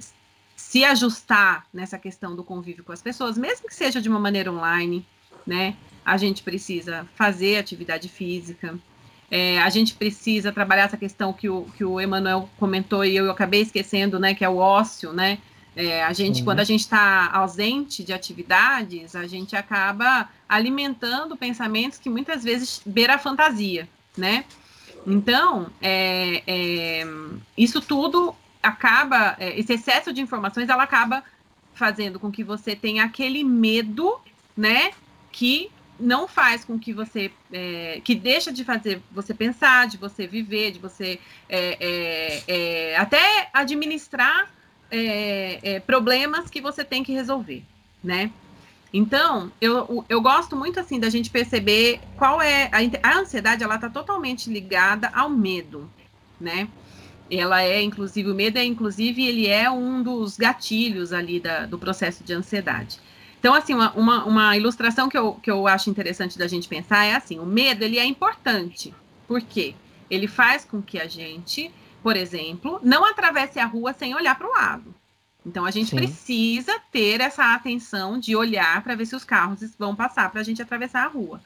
[0.55, 4.53] se ajustar nessa questão do convívio com as pessoas, mesmo que seja de uma maneira
[4.53, 5.05] online,
[5.45, 5.77] né?
[6.05, 8.79] A gente precisa fazer atividade física,
[9.29, 13.25] é, a gente precisa trabalhar essa questão que o, que o Emanuel comentou e eu,
[13.25, 14.33] eu acabei esquecendo, né?
[14.33, 15.39] Que é o ócio, né?
[15.77, 16.45] É, a gente, uhum.
[16.45, 22.81] quando a gente está ausente de atividades, a gente acaba alimentando pensamentos que muitas vezes
[22.87, 24.45] beira a fantasia, né?
[25.07, 27.07] Então, é, é,
[27.59, 31.23] isso tudo acaba, é, esse excesso de informações, ela acaba
[31.75, 34.19] fazendo com que você tenha aquele medo,
[34.57, 34.93] né,
[35.33, 40.27] que não faz com que você, é, que deixa de fazer você pensar, de você
[40.27, 44.49] viver, de você é, é até administrar
[45.63, 47.63] é, problemas que você tem que resolver,
[48.03, 48.31] né?
[48.93, 53.75] Então, eu, eu gosto muito assim da gente perceber qual é a, a ansiedade, ela
[53.75, 55.91] está totalmente ligada ao medo,
[56.41, 56.69] né?
[57.31, 61.79] ela é, inclusive, o medo é, inclusive, ele é um dos gatilhos ali da, do
[61.79, 62.99] processo de ansiedade.
[63.39, 67.05] Então, assim, uma, uma, uma, ilustração que eu, que eu acho interessante da gente pensar
[67.05, 68.95] é assim, o medo, ele é importante.
[69.27, 69.75] Por quê?
[70.11, 71.71] Ele faz com que a gente,
[72.05, 74.95] por exemplo, não atravesse a rua sem olhar para o lado.
[75.47, 75.97] Então, a gente Sim.
[75.97, 80.45] precisa ter essa atenção de olhar para ver se os carros vão passar para a
[80.45, 81.41] gente atravessar a rua.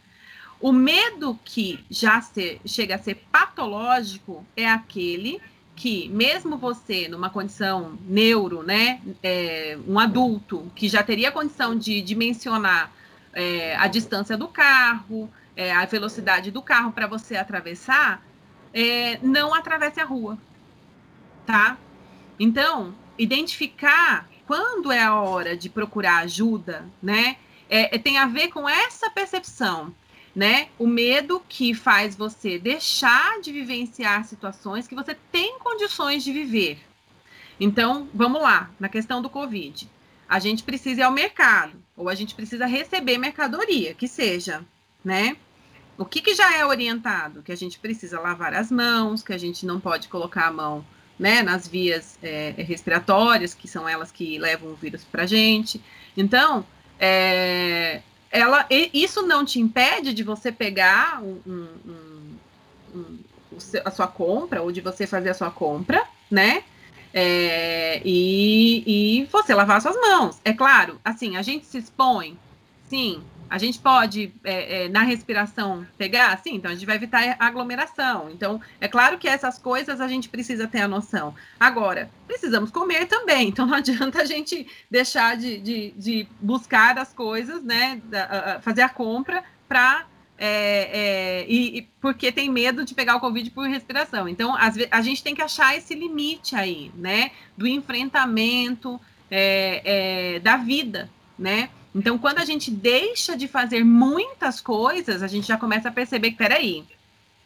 [0.60, 5.40] O medo que já se, chega a ser patológico é aquele
[5.76, 12.02] que mesmo você numa condição neuro, né, é, um adulto que já teria condição de
[12.02, 12.90] dimensionar
[13.32, 18.26] é, a distância do carro, é, a velocidade do carro para você atravessar,
[18.74, 20.36] é, não atravesse a rua,
[21.48, 21.78] tá?
[22.38, 27.38] Então, identificar quando é a hora de procurar ajuda, né,
[27.70, 29.94] é, é, tem a ver com essa percepção
[30.36, 30.68] né?
[30.78, 36.78] O medo que faz você deixar de vivenciar situações que você tem condições de viver.
[37.58, 39.88] Então, vamos lá, na questão do Covid.
[40.28, 44.64] a gente precisa ir ao mercado, ou a gente precisa receber mercadoria, que seja,
[45.04, 45.36] né?
[45.96, 47.42] O que, que já é orientado?
[47.42, 50.86] Que a gente precisa lavar as mãos, que a gente não pode colocar a mão
[51.18, 55.82] né, nas vias é, respiratórias, que são elas que levam o vírus para a gente.
[56.16, 56.64] Então,
[56.98, 62.36] é, ela, isso não te impede de você pegar um, um,
[62.94, 63.18] um,
[63.84, 66.62] a sua compra ou de você fazer a sua compra, né?
[67.12, 70.38] É, e, e você lavar suas mãos.
[70.44, 72.38] É claro, assim, a gente se expõe,
[72.88, 76.38] sim, a gente pode, é, é, na respiração, pegar?
[76.42, 78.30] Sim, então a gente vai evitar aglomeração.
[78.30, 81.34] Então, é claro que essas coisas a gente precisa ter a noção.
[81.58, 87.12] Agora, precisamos comer também, então não adianta a gente deixar de, de, de buscar as
[87.12, 88.00] coisas, né?
[88.60, 90.06] fazer a compra para.
[90.40, 94.28] É, é, e, e, porque tem medo de pegar o Covid por respiração.
[94.28, 97.32] Então, vezes, a gente tem que achar esse limite aí, né?
[97.56, 101.70] Do enfrentamento é, é da vida, né?
[101.98, 106.30] Então, quando a gente deixa de fazer muitas coisas, a gente já começa a perceber
[106.30, 106.84] que, peraí,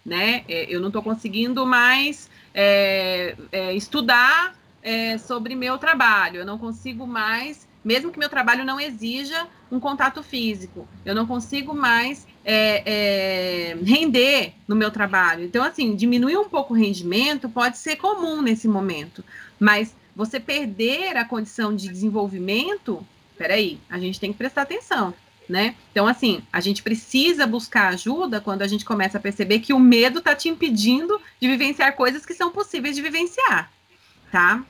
[0.05, 0.45] né?
[0.47, 6.59] É, eu não estou conseguindo mais é, é, estudar é, sobre meu trabalho, eu não
[6.59, 12.27] consigo mais, mesmo que meu trabalho não exija um contato físico, eu não consigo mais
[12.45, 15.45] é, é, render no meu trabalho.
[15.45, 19.25] Então, assim, diminuir um pouco o rendimento pode ser comum nesse momento,
[19.59, 23.03] mas você perder a condição de desenvolvimento
[23.37, 25.15] peraí, a gente tem que prestar atenção,
[25.49, 25.75] né?
[25.91, 29.81] Então, assim, a gente precisa buscar ajuda quando a gente começa a perceber que o
[29.81, 33.71] medo está te impedindo de vivenciar coisas que são possíveis de vivenciar,
[34.31, 34.65] tá?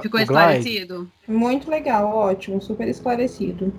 [0.00, 1.10] Ficou esclarecido?
[1.26, 3.72] Muito legal, ótimo, super esclarecido.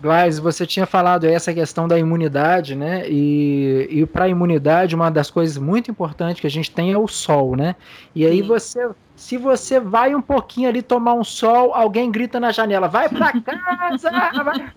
[0.00, 3.08] Glais, você tinha falado essa questão da imunidade, né?
[3.08, 6.98] E, e para a imunidade, uma das coisas muito importantes que a gente tem é
[6.98, 7.76] o sol, né?
[8.12, 8.46] E aí Sim.
[8.48, 13.08] você se você vai um pouquinho ali tomar um sol, alguém grita na janela: vai
[13.08, 14.10] para casa!
[14.42, 14.72] vai.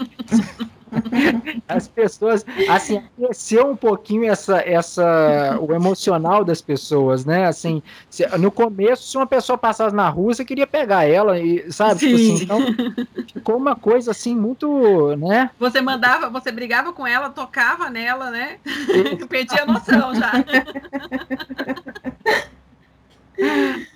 [1.67, 7.45] As pessoas, assim, aqueceu um pouquinho essa, essa, o emocional das pessoas, né?
[7.45, 11.71] Assim, se, no começo, se uma pessoa passasse na rua, você queria pegar ela, e,
[11.71, 11.99] sabe?
[11.99, 12.59] Tipo assim, então,
[13.33, 15.49] ficou uma coisa assim muito, né?
[15.59, 18.57] Você mandava, você brigava com ela, tocava nela, né?
[19.27, 20.31] Perdia a noção já.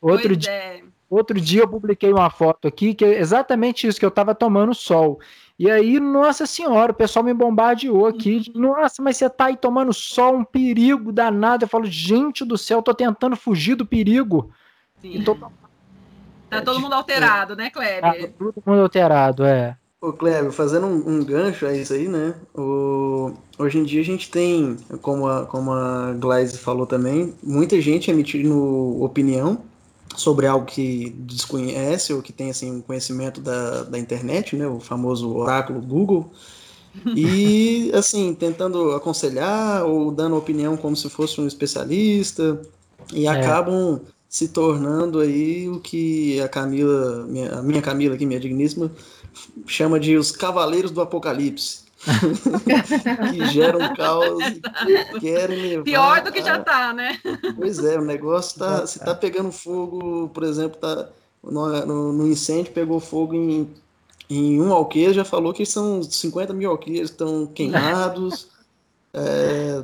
[0.00, 0.82] Outro dia, é.
[1.08, 4.74] outro dia eu publiquei uma foto aqui que é exatamente isso, que eu estava tomando
[4.74, 5.20] sol.
[5.56, 8.52] E aí, nossa senhora, o pessoal me bombardeou aqui.
[8.54, 8.62] Uhum.
[8.62, 11.64] Nossa, mas você tá aí tomando sol, um perigo danado.
[11.64, 14.52] Eu falo, gente do céu, eu tô tentando fugir do perigo.
[15.00, 15.22] Sim.
[15.22, 15.36] Tô...
[16.50, 18.00] Tá todo mundo alterado, né, Kleber?
[18.00, 19.76] Tá todo mundo alterado, é.
[20.04, 22.34] Ô, Kleber, fazendo um, um, gancho a isso aí, né?
[22.54, 27.80] O, hoje em dia a gente tem, como a, como a Glaze falou também, muita
[27.80, 29.62] gente emitindo opinião
[30.14, 34.66] sobre algo que desconhece ou que tem assim, um conhecimento da, da internet, né?
[34.66, 36.30] O famoso oráculo Google.
[37.16, 42.62] E, assim, tentando aconselhar ou dando opinião como se fosse um especialista.
[43.12, 43.28] E é.
[43.28, 48.92] acabam se tornando aí o que a Camila, minha, a minha Camila aqui, minha digníssima,
[49.66, 51.84] chama de os Cavaleiros do Apocalipse.
[53.32, 54.44] que geram caos
[54.86, 55.84] e querem levar.
[55.84, 57.18] Pior do que já tá, né?
[57.56, 58.86] Pois é, o negócio tá.
[58.86, 61.08] Se tá pegando fogo, por exemplo, tá
[61.42, 63.70] no, no, no incêndio, pegou fogo em,
[64.28, 68.48] em um alqueire, já falou que são 50 mil alqueires que estão queimados.
[69.14, 69.82] é,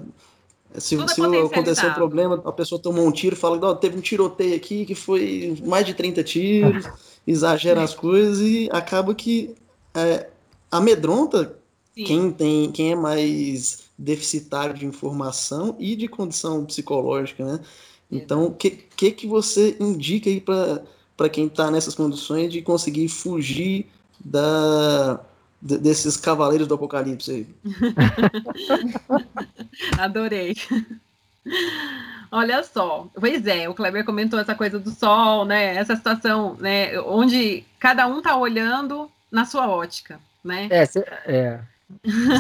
[0.79, 4.01] se, é se acontecer um problema, a pessoa tomou um tiro, fala que teve um
[4.01, 6.89] tiroteio aqui que foi mais de 30 tiros
[7.27, 9.55] exagera as coisas e acaba que
[9.95, 10.29] é,
[10.71, 11.57] amedronta
[11.95, 12.05] Sim.
[12.05, 17.61] quem tem quem é mais deficitário de informação e de condição psicológica, né?
[18.11, 23.09] Então, o que, que que você indica aí para quem está nessas condições de conseguir
[23.09, 23.87] fugir
[24.25, 25.21] da
[25.61, 27.47] desses cavaleiros do apocalipse aí?
[29.99, 30.57] Adorei.
[32.31, 35.77] Olha só, pois é, o Kleber comentou essa coisa do sol, né?
[35.77, 36.99] Essa situação, né?
[37.01, 40.69] Onde cada um tá olhando na sua ótica, né?
[40.71, 41.61] É, cê, é.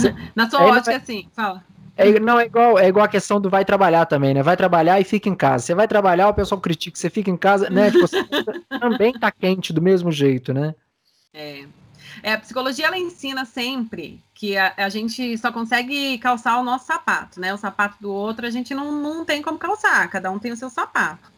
[0.00, 1.64] Cê, na sua ótica, vai, assim, fala.
[1.96, 4.42] É, não, é igual, é igual a questão do vai trabalhar também, né?
[4.42, 5.66] Vai trabalhar e fica em casa.
[5.66, 7.90] Você vai trabalhar, o pessoal critica, você fica em casa, né?
[7.90, 8.24] Tipo, você
[8.80, 10.74] também tá quente do mesmo jeito, né?
[11.34, 11.64] É,
[12.22, 16.86] é, a psicologia ela ensina sempre que a, a, gente só consegue calçar o nosso
[16.86, 17.52] sapato, né?
[17.52, 20.56] O sapato do outro a gente não, não tem como calçar, cada um tem o
[20.56, 21.30] seu sapato.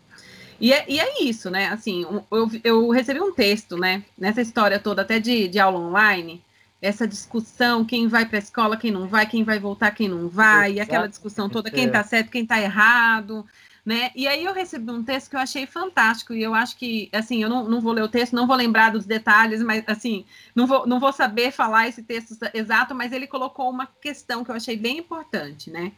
[0.61, 1.69] E é, e é isso, né?
[1.69, 4.05] Assim, eu, eu recebi um texto, né?
[4.17, 6.43] Nessa história toda, até de, de aula online,
[6.81, 10.29] essa discussão, quem vai para a escola, quem não vai, quem vai voltar, quem não
[10.29, 13.47] vai, e aquela discussão toda, quem está certo, quem está errado,
[13.85, 14.13] né?
[14.15, 17.43] E aí eu recebi um texto que eu achei fantástico, e eu acho que, assim,
[17.43, 20.67] eu não, não vou ler o texto, não vou lembrar dos detalhes, mas, assim, não
[20.67, 24.55] vou, não vou saber falar esse texto exato, mas ele colocou uma questão que eu
[24.55, 25.93] achei bem importante, né?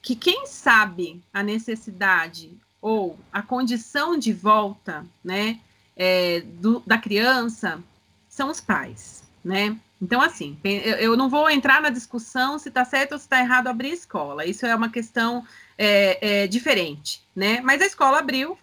[0.00, 5.60] Que quem sabe a necessidade ou a condição de volta, né,
[5.96, 7.80] é, do, da criança,
[8.28, 9.78] são os pais, né?
[10.02, 13.68] Então, assim, eu não vou entrar na discussão se está certo ou se está errado
[13.68, 14.44] abrir escola.
[14.44, 15.46] Isso é uma questão
[15.78, 17.60] é, é, diferente, né?
[17.60, 18.58] Mas a escola abriu,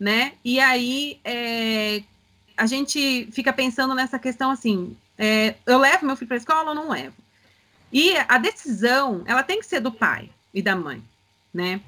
[0.00, 0.32] né?
[0.44, 2.02] E aí é,
[2.56, 6.70] a gente fica pensando nessa questão assim: é, eu levo meu filho para a escola
[6.70, 7.14] ou não levo?
[7.92, 11.00] E a decisão, ela tem que ser do pai e da mãe,
[11.54, 11.80] né?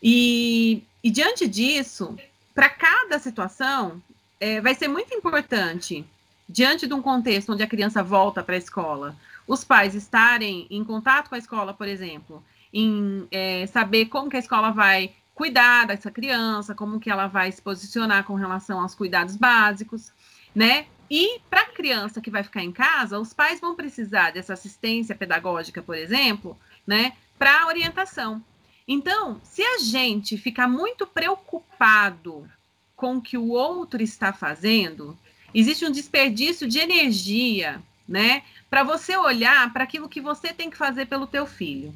[0.00, 2.16] E, e diante disso,
[2.54, 4.00] para cada situação,
[4.38, 6.06] é, vai ser muito importante
[6.48, 10.82] diante de um contexto onde a criança volta para a escola, os pais estarem em
[10.82, 15.86] contato com a escola, por exemplo, em é, saber como que a escola vai cuidar
[15.86, 20.12] dessa criança, como que ela vai se posicionar com relação aos cuidados básicos,
[20.54, 20.86] né?
[21.10, 25.14] E para a criança que vai ficar em casa, os pais vão precisar dessa assistência
[25.14, 28.42] pedagógica, por exemplo, né, para orientação.
[28.86, 32.48] Então, se a gente ficar muito preocupado
[32.96, 35.16] com o que o outro está fazendo,
[35.54, 38.42] Existe um desperdício de energia, né?
[38.68, 41.94] Para você olhar para aquilo que você tem que fazer pelo teu filho.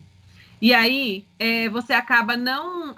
[0.61, 2.95] E aí é, você acaba não,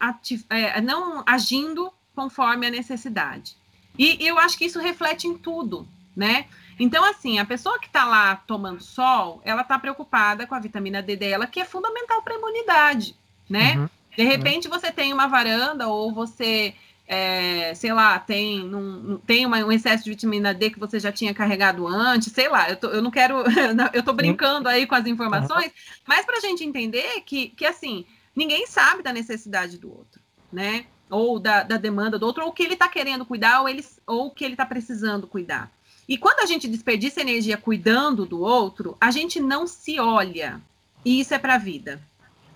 [0.51, 3.57] é, não agindo conforme a necessidade.
[3.99, 6.47] E eu acho que isso reflete em tudo, né?
[6.79, 11.01] Então, assim, a pessoa que está lá tomando sol, ela está preocupada com a vitamina
[11.01, 13.17] D dela, que é fundamental para a imunidade,
[13.49, 13.77] né?
[13.79, 13.89] Uhum.
[14.17, 16.75] De repente, você tem uma varanda ou você
[17.07, 21.13] é, sei lá, tem, num, tem uma, um excesso de vitamina D que você já
[21.13, 23.45] tinha carregado antes, sei lá, eu, tô, eu não quero,
[23.93, 25.71] eu tô brincando aí com as informações,
[26.07, 30.21] mas para a gente entender que, que, assim, ninguém sabe da necessidade do outro,
[30.53, 30.87] né?
[31.11, 33.85] Ou da, da demanda do outro, ou o que ele está querendo cuidar, ou, ele,
[34.07, 35.71] ou o que ele está precisando cuidar.
[36.09, 40.61] E quando a gente desperdiça energia cuidando do outro, a gente não se olha.
[41.05, 42.01] E isso é para a vida.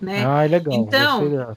[0.00, 0.24] Né?
[0.24, 0.74] Ah, legal.
[0.74, 1.56] Então,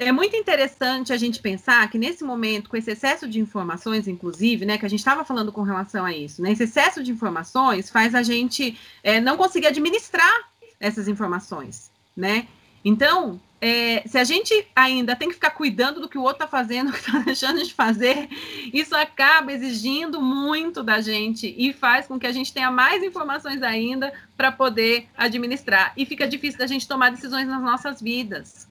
[0.00, 4.64] é muito interessante a gente pensar que nesse momento, com esse excesso de informações, inclusive,
[4.64, 7.90] né, que a gente estava falando com relação a isso, né, esse excesso de informações
[7.90, 12.48] faz a gente é, não conseguir administrar essas informações, né?
[12.82, 16.48] Então, é, se a gente ainda tem que ficar cuidando do que o outro está
[16.48, 18.26] fazendo, que está deixando de fazer,
[18.72, 23.62] isso acaba exigindo muito da gente e faz com que a gente tenha mais informações
[23.62, 25.92] ainda para poder administrar.
[25.94, 28.69] E fica difícil da gente tomar decisões nas nossas vidas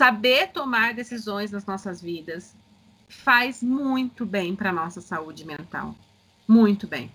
[0.00, 2.56] saber tomar decisões nas nossas vidas
[3.06, 5.94] faz muito bem para a nossa saúde mental.
[6.48, 7.12] Muito bem,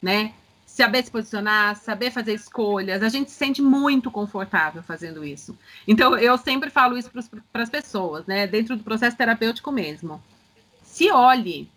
[0.00, 0.32] né?
[0.64, 5.58] Saber se posicionar, saber fazer escolhas, a gente se sente muito confortável fazendo isso.
[5.84, 8.46] Então, eu sempre falo isso para as pessoas, né?
[8.46, 10.22] Dentro do processo terapêutico mesmo.
[10.84, 11.68] Se olhe.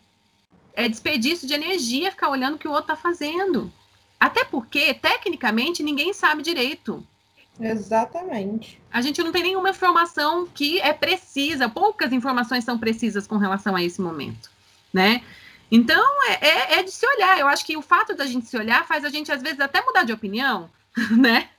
[0.76, 3.74] É desperdício de energia ficar olhando o que o outro está fazendo.
[4.20, 7.04] Até porque, tecnicamente, ninguém sabe direito.
[7.62, 8.82] Exatamente.
[8.92, 13.76] A gente não tem nenhuma informação que é precisa, poucas informações são precisas com relação
[13.76, 14.50] a esse momento,
[14.94, 15.22] né?
[15.72, 17.40] Então, é, é, é de se olhar.
[17.40, 19.82] Eu acho que o fato da gente se olhar faz a gente, às vezes, até
[19.82, 20.70] mudar de opinião,
[21.18, 21.50] né?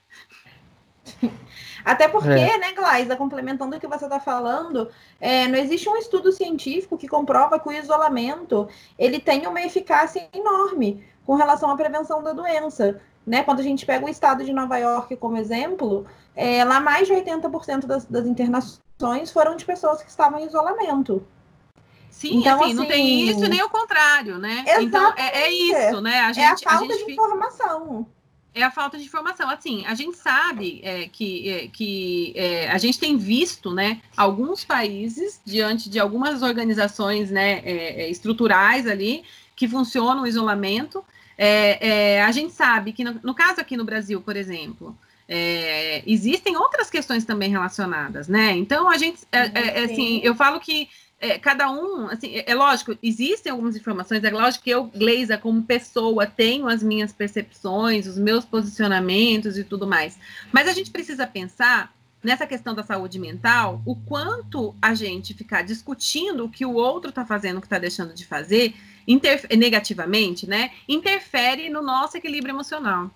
[1.85, 2.59] Até porque, é.
[2.59, 4.89] né, Glaisa, complementando o que você está falando,
[5.21, 10.29] é, não existe um estudo científico que comprova que o isolamento ele tem uma eficácia
[10.33, 13.01] enorme com relação à prevenção da doença.
[13.27, 13.43] Né?
[13.43, 17.15] Quando a gente pega o estado de Nova York como exemplo, é, lá mais de
[17.15, 21.25] 80% das, das internações foram de pessoas que estavam em isolamento.
[22.11, 24.65] Sim, então, assim, assim, não tem isso nem o contrário, né?
[24.81, 26.21] Então, é, é, isso, né?
[26.21, 28.07] A gente, é a falta a gente de informação.
[28.55, 29.49] É a falta de informação.
[29.49, 34.63] Assim, a gente sabe é, que, é, que é, a gente tem visto, né, alguns
[34.63, 39.25] países, diante de algumas organizações né, é, é, estruturais ali,
[39.57, 41.03] que funcionam o isolamento,
[41.37, 44.97] é, é, a gente sabe que, no, no, caso aqui no Brasil, por exemplo,
[45.29, 48.53] é, existem outras questões também relacionadas, né?
[48.53, 50.89] Então, a gente, é, é, é assim, eu falo que
[51.41, 56.27] cada um, assim, é, lógico, existem algumas informações, é lógico que eu, Gleisa, como pessoa,
[56.27, 60.19] tenho as minhas percepções, os meus posicionamentos e tudo mais,
[60.51, 65.63] mas a gente precisa pensar nessa questão da saúde mental, o quanto a gente ficar
[65.63, 68.75] discutindo o que o outro está fazendo, o que está deixando de fazer,
[69.57, 73.11] negativamente, né, interfere no nosso equilíbrio emocional.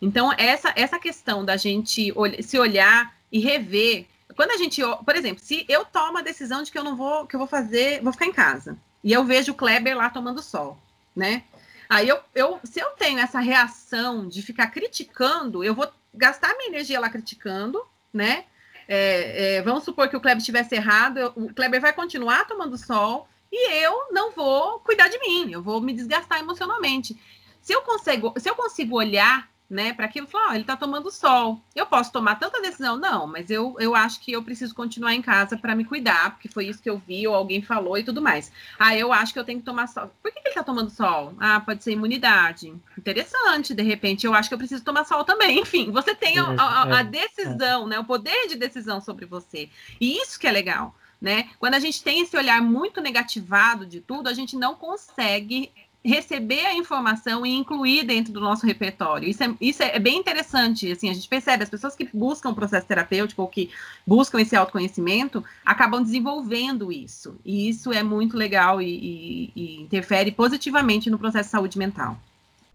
[0.00, 2.12] Então, essa, essa questão da gente
[2.42, 4.06] se olhar e rever.
[4.36, 7.26] Quando a gente, por exemplo, se eu tomo a decisão de que eu não vou,
[7.26, 10.42] que eu vou fazer, vou ficar em casa, e eu vejo o Kleber lá tomando
[10.42, 10.78] sol,
[11.14, 11.42] né?
[11.88, 16.68] Aí eu, eu se eu tenho essa reação de ficar criticando, eu vou gastar minha
[16.68, 17.82] energia lá criticando,
[18.12, 18.44] né?
[18.88, 22.78] é, é, vamos supor que o Kleber estivesse errado, eu, o Kleber vai continuar tomando
[22.78, 27.16] sol e eu não vou cuidar de mim, eu vou me desgastar emocionalmente.
[27.60, 31.10] Se eu consigo, se eu consigo olhar né, para aquilo, falar, oh, ele está tomando
[31.10, 31.60] sol.
[31.74, 32.96] Eu posso tomar tanta decisão?
[32.96, 36.48] Não, mas eu, eu acho que eu preciso continuar em casa para me cuidar, porque
[36.48, 38.50] foi isso que eu vi, ou alguém falou e tudo mais.
[38.78, 40.10] Ah, eu acho que eu tenho que tomar sol.
[40.22, 41.34] Por que, que ele está tomando sol?
[41.38, 42.74] Ah, pode ser imunidade.
[42.96, 45.60] Interessante, de repente, eu acho que eu preciso tomar sol também.
[45.60, 49.68] Enfim, você tem a, a, a é, decisão, né, o poder de decisão sobre você.
[50.00, 50.94] E isso que é legal.
[51.20, 51.48] Né?
[51.58, 55.70] Quando a gente tem esse olhar muito negativado de tudo, a gente não consegue
[56.04, 59.28] receber a informação e incluir dentro do nosso repertório.
[59.28, 62.54] Isso é, isso é bem interessante, assim, a gente percebe, as pessoas que buscam o
[62.54, 63.70] processo terapêutico ou que
[64.06, 70.30] buscam esse autoconhecimento, acabam desenvolvendo isso, e isso é muito legal e, e, e interfere
[70.30, 72.18] positivamente no processo de saúde mental.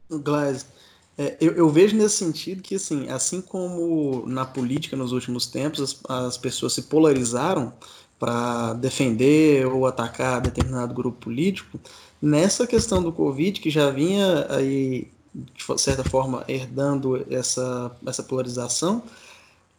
[0.10, 0.68] Glass,
[1.18, 5.80] é, eu, eu, vejo nesse sentido que, assim, assim como na política nos últimos tempos
[5.80, 7.74] as, as pessoas se polarizaram
[8.24, 11.78] para defender ou atacar determinado grupo político,
[12.24, 19.04] Nessa questão do Covid, que já vinha aí, de certa forma, herdando essa, essa polarização,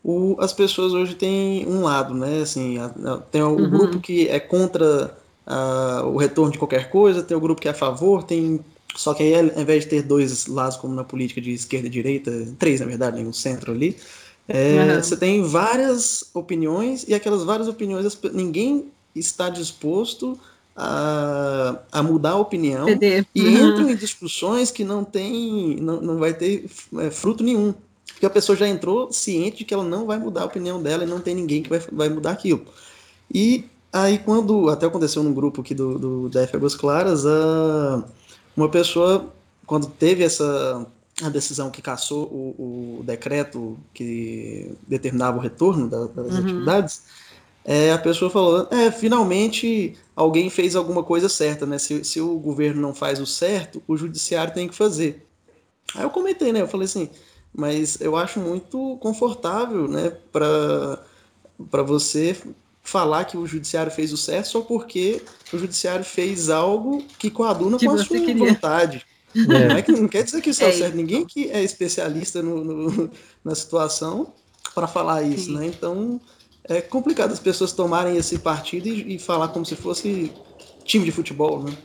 [0.03, 2.43] o, as pessoas hoje têm um lado, né?
[2.43, 3.71] Assim, a, a, tem o uhum.
[3.71, 5.17] grupo que é contra
[5.47, 8.61] a, o retorno de qualquer coisa, tem o grupo que é a favor, tem.
[8.95, 11.91] Só que aí, ao invés de ter dois lados, como na política de esquerda e
[11.91, 13.97] direita, três, na verdade, no centro ali,
[14.49, 15.03] é, uhum.
[15.03, 20.39] você tem várias opiniões, e aquelas várias opiniões, ninguém está disposto
[20.77, 22.87] a, a mudar a opinião
[23.35, 23.69] e uhum.
[23.69, 26.69] entram em discussões que não tem, não, não vai ter
[26.99, 27.75] é, fruto nenhum.
[28.07, 31.05] Porque a pessoa já entrou ciente de que ela não vai mudar a opinião dela
[31.05, 32.65] e não tem ninguém que vai, vai mudar aquilo.
[33.33, 38.05] E aí quando, até aconteceu num grupo aqui do, do da Águas Claras, a,
[38.57, 39.33] uma pessoa,
[39.67, 40.87] quando teve essa
[41.23, 46.39] a decisão que caçou o, o decreto que determinava o retorno da, das uhum.
[46.39, 47.03] atividades,
[47.65, 51.79] é, a pessoa falou, é, finalmente alguém fez alguma coisa certa, né?
[51.79, 55.27] Se, se o governo não faz o certo, o judiciário tem que fazer.
[55.95, 56.61] Aí eu comentei, né?
[56.61, 57.09] Eu falei assim,
[57.55, 62.37] mas eu acho muito confortável, né, para você
[62.83, 67.79] falar que o judiciário fez o certo só porque o judiciário fez algo que coaduna
[67.79, 68.35] que com a sua queria.
[68.35, 69.07] vontade.
[69.35, 69.69] É.
[69.69, 70.95] Não, é que, não quer dizer que isso é, é certo.
[70.95, 73.11] Ninguém que é especialista no, no
[73.45, 74.33] na situação
[74.75, 75.57] para falar isso, Sim.
[75.57, 75.67] né?
[75.67, 76.21] Então,
[76.65, 80.33] é complicado as pessoas tomarem esse partido e, e falar como se fosse
[80.85, 81.77] time de futebol, né?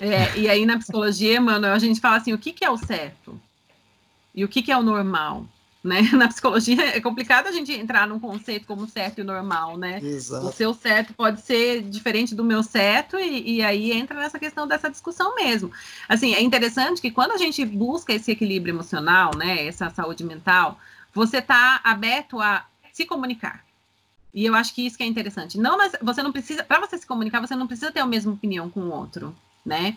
[0.00, 2.78] É, e aí na psicologia, mano, a gente fala assim, o que, que é o
[2.78, 3.38] certo?
[4.34, 5.44] E o que, que é o normal?
[5.82, 6.02] Né?
[6.12, 9.98] Na psicologia é complicado a gente entrar num conceito como certo e normal, né?
[10.02, 10.46] Exato.
[10.46, 14.66] O seu certo pode ser diferente do meu certo, e, e, aí entra nessa questão
[14.66, 15.72] dessa discussão mesmo.
[16.08, 19.66] Assim, é interessante que quando a gente busca esse equilíbrio emocional, né?
[19.66, 20.78] Essa saúde mental,
[21.14, 23.64] você está aberto a se comunicar.
[24.32, 25.58] E eu acho que isso que é interessante.
[25.58, 28.32] Não, mas você não precisa, para você se comunicar, você não precisa ter a mesma
[28.32, 29.96] opinião com o outro, né?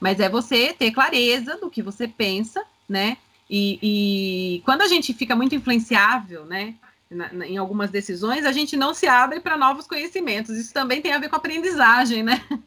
[0.00, 3.16] Mas é você ter clareza do que você pensa, né?
[3.48, 6.74] E, e quando a gente fica muito influenciável, né?
[7.10, 10.56] Na, na, em algumas decisões, a gente não se abre para novos conhecimentos.
[10.56, 12.42] Isso também tem a ver com aprendizagem, né?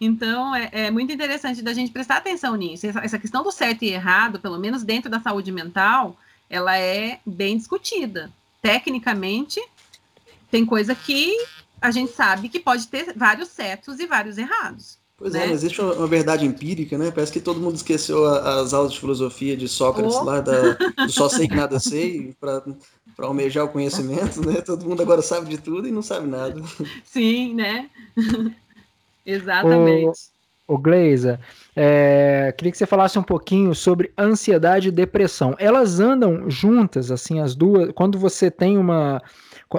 [0.00, 2.84] Então, é, é muito interessante da gente prestar atenção nisso.
[2.84, 6.18] Essa, essa questão do certo e errado, pelo menos dentro da saúde mental,
[6.50, 8.30] ela é bem discutida.
[8.60, 9.62] Tecnicamente,
[10.50, 11.32] tem coisa que
[11.80, 14.98] a gente sabe que pode ter vários certos e vários errados.
[15.24, 15.44] Pois é, né?
[15.44, 17.10] é, mas existe uma, verdade empírica, né?
[17.10, 20.22] Parece que todo mundo esqueceu as aulas de filosofia de Sócrates oh.
[20.22, 22.62] lá, da, do só sei que nada sei, para
[23.20, 24.60] almejar o conhecimento, né?
[24.60, 26.62] Todo mundo agora sabe de tudo e não sabe nada.
[27.06, 27.88] Sim, né?
[29.24, 30.10] Exatamente.
[30.68, 31.40] O, o Gleiza,
[31.74, 35.56] é, queria que você falasse um pouquinho sobre ansiedade e depressão.
[35.58, 37.90] Elas andam juntas, assim, as duas.
[37.94, 39.22] Quando você tem uma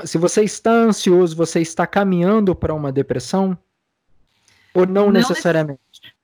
[0.06, 3.56] se você está ansioso, você está caminhando para uma depressão?
[4.76, 5.80] Ou não, não necessariamente?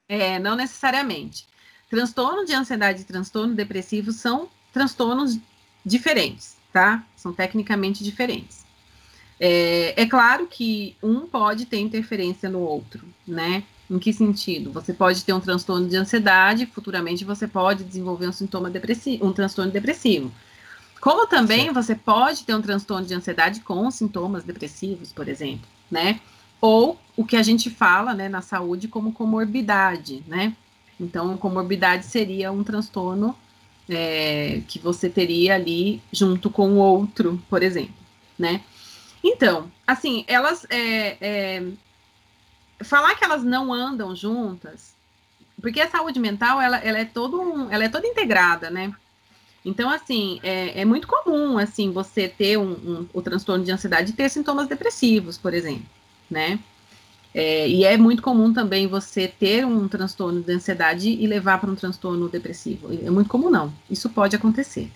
[0.08, 1.48] É, não necessariamente.
[1.90, 5.40] Transtorno de ansiedade e transtorno depressivo são transtornos
[5.86, 7.04] diferentes, tá?
[7.16, 8.66] São tecnicamente diferentes.
[9.40, 13.64] É, é, claro que um pode ter interferência no outro, né?
[13.90, 14.72] Em que sentido?
[14.72, 19.34] Você pode ter um transtorno de ansiedade, futuramente você pode desenvolver um sintoma depressivo, um
[19.34, 20.32] transtorno depressivo.
[21.02, 21.74] Como também Sim.
[21.74, 26.20] você pode ter um transtorno de ansiedade com sintomas depressivos, por exemplo, né?
[26.62, 30.56] Ou o que a gente fala, né, na saúde como comorbidade, né?
[31.00, 33.36] Então, comorbidade seria um transtorno
[33.90, 37.96] é, que você teria ali junto com o outro, por exemplo,
[38.38, 38.62] né?
[39.24, 41.64] Então, assim, elas é, é,
[42.84, 44.96] falar que elas não andam juntas,
[45.62, 48.94] porque a saúde mental ela, ela é todo um, ela é toda integrada, né?
[49.64, 54.12] Então, assim, é, é muito comum, assim, você ter um, um, o transtorno de ansiedade
[54.12, 55.86] e ter sintomas depressivos, por exemplo,
[56.32, 56.60] né?
[57.34, 61.70] É, e é muito comum também você ter um transtorno de ansiedade e levar para
[61.70, 62.90] um transtorno depressivo.
[63.06, 63.74] É muito comum, não.
[63.90, 64.92] Isso pode acontecer.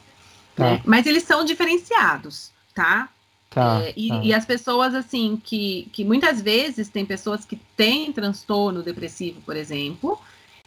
[0.55, 0.71] Tá.
[0.71, 0.81] Né?
[0.85, 3.09] Mas eles são diferenciados, tá?
[3.49, 4.21] Tá, é, e, tá.
[4.21, 9.55] e, as pessoas, assim, que, que muitas vezes tem pessoas que têm transtorno depressivo, por
[9.55, 10.19] exemplo,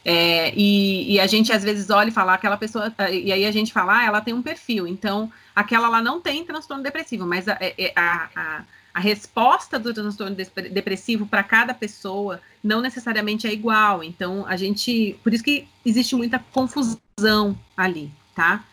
[0.05, 3.51] é, e, e, a gente às vezes olha e fala aquela pessoa, e aí a
[3.51, 7.47] gente fala, ah, ela tem um perfil, então aquela lá não tem transtorno depressivo, mas
[7.47, 13.47] a, é, é, a, a, a resposta do transtorno depressivo para cada pessoa não necessariamente
[13.47, 14.03] é igual.
[14.03, 18.65] Então a gente, por isso que existe muita confusão ali, tá?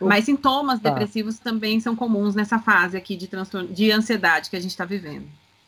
[0.00, 0.90] Mas sintomas tá.
[0.90, 4.84] depressivos também são comuns nessa fase aqui de transtorno de ansiedade que a gente está
[4.84, 5.26] vivendo.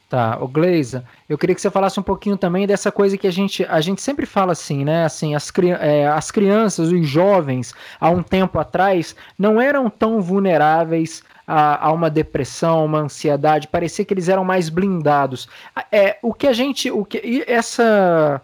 [0.08, 3.32] Tá, o Gleisa, eu queria que você falasse um pouquinho também dessa coisa que a
[3.32, 5.04] gente, a gente sempre fala assim, né?
[5.04, 11.22] Assim, as, é, as crianças, os jovens, há um tempo atrás, não eram tão vulneráveis
[11.46, 15.48] a, a, uma depressão, uma ansiedade, parecia que eles eram mais blindados.
[15.90, 18.42] É, o que a gente, o que essa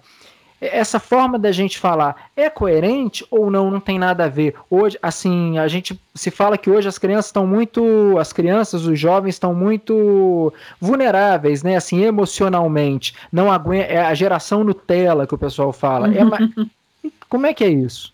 [0.61, 3.71] essa forma da gente falar é coerente ou não?
[3.71, 4.55] Não tem nada a ver.
[4.69, 8.99] Hoje, assim, a gente se fala que hoje as crianças estão muito, as crianças, os
[8.99, 11.77] jovens estão muito vulneráveis, né?
[11.77, 13.15] Assim, emocionalmente.
[13.33, 16.09] Não aguenta, é a geração Nutella que o pessoal fala.
[16.09, 16.21] É,
[17.29, 18.13] como é que é isso?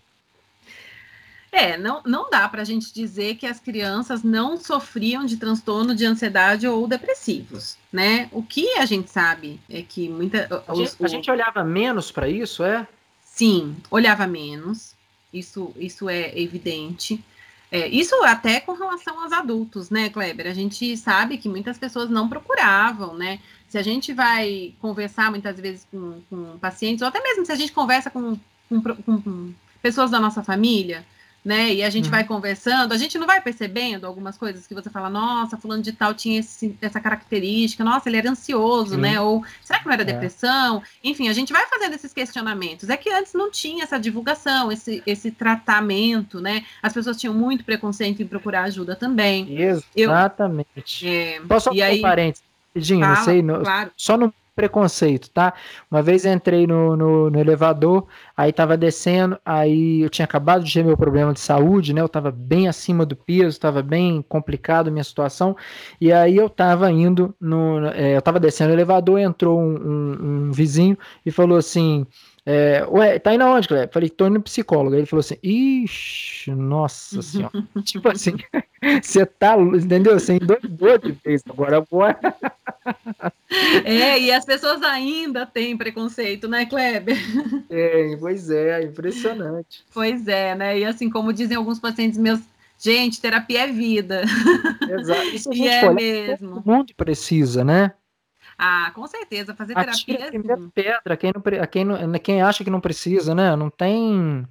[1.57, 5.95] É, não, não dá para a gente dizer que as crianças não sofriam de transtorno
[5.95, 8.29] de ansiedade ou depressivos, né?
[8.31, 10.63] O que a gente sabe é que muita.
[10.67, 12.87] A, os, gente, a gente olhava menos para isso, é?
[13.23, 14.93] Sim, olhava menos.
[15.33, 17.23] Isso, isso é evidente.
[17.71, 20.45] É, isso até com relação aos adultos, né, Kleber?
[20.45, 23.39] A gente sabe que muitas pessoas não procuravam, né?
[23.67, 27.55] Se a gente vai conversar muitas vezes com, com pacientes, ou até mesmo se a
[27.55, 28.37] gente conversa com,
[28.69, 31.03] com, com pessoas da nossa família,
[31.43, 31.73] né?
[31.73, 32.11] E a gente uhum.
[32.11, 35.93] vai conversando, a gente não vai percebendo algumas coisas que você fala, nossa, fulano de
[35.93, 39.01] tal tinha esse, essa característica, nossa, ele era ansioso, Sim.
[39.01, 39.21] né?
[39.21, 40.05] Ou será que não era é.
[40.05, 40.83] depressão?
[41.03, 42.89] Enfim, a gente vai fazendo esses questionamentos.
[42.89, 46.65] É que antes não tinha essa divulgação, esse, esse tratamento, né?
[46.81, 49.47] As pessoas tinham muito preconceito em procurar ajuda também.
[49.95, 51.07] Exatamente.
[51.07, 52.47] Eu, é, Posso só um parênteses?
[52.77, 53.91] Rapidinho, não sei, no, claro.
[53.97, 55.53] só no preconceito, tá?
[55.89, 60.73] Uma vez entrei no, no, no, elevador, aí tava descendo, aí eu tinha acabado de
[60.73, 62.01] ter meu problema de saúde, né?
[62.01, 65.55] Eu tava bem acima do peso, tava bem complicado a minha situação,
[66.01, 67.85] e aí eu tava indo no.
[67.89, 72.07] É, eu tava descendo o elevador, entrou um, um, um vizinho e falou assim.
[72.49, 73.89] É, ué, tá indo aonde, Cleber?
[73.91, 74.93] Falei, tô indo no psicólogo.
[74.93, 77.51] Aí ele falou assim, ixi, nossa senhora.
[77.83, 78.37] tipo assim,
[79.03, 80.17] você tá, entendeu?
[80.17, 82.17] Você endoidou de vez agora, agora.
[83.83, 87.17] É, e as pessoas ainda têm preconceito, né, Kleber?
[87.69, 89.83] É, pois é, impressionante.
[89.93, 90.79] Pois é, né?
[90.79, 92.39] E assim, como dizem alguns pacientes meus,
[92.79, 94.23] gente, terapia é vida.
[94.89, 95.27] Exato.
[95.35, 96.55] Isso a gente e é mesmo.
[96.55, 97.91] Todo mundo precisa, né?
[98.57, 100.17] Ah, com certeza, fazer terapia.
[100.19, 100.69] é assim.
[100.69, 103.55] pedra, quem, não, quem, não, quem acha que não precisa, né?
[103.55, 104.47] Não tem.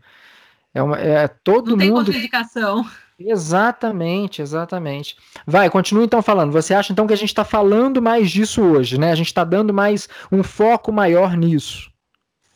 [0.73, 1.79] É, uma, é todo não mundo.
[1.79, 2.87] Não tem contraindicação.
[3.19, 5.17] Exatamente, exatamente.
[5.47, 6.53] Vai, continua então falando.
[6.53, 9.11] Você acha então que a gente está falando mais disso hoje, né?
[9.11, 11.91] A gente está dando mais um foco maior nisso.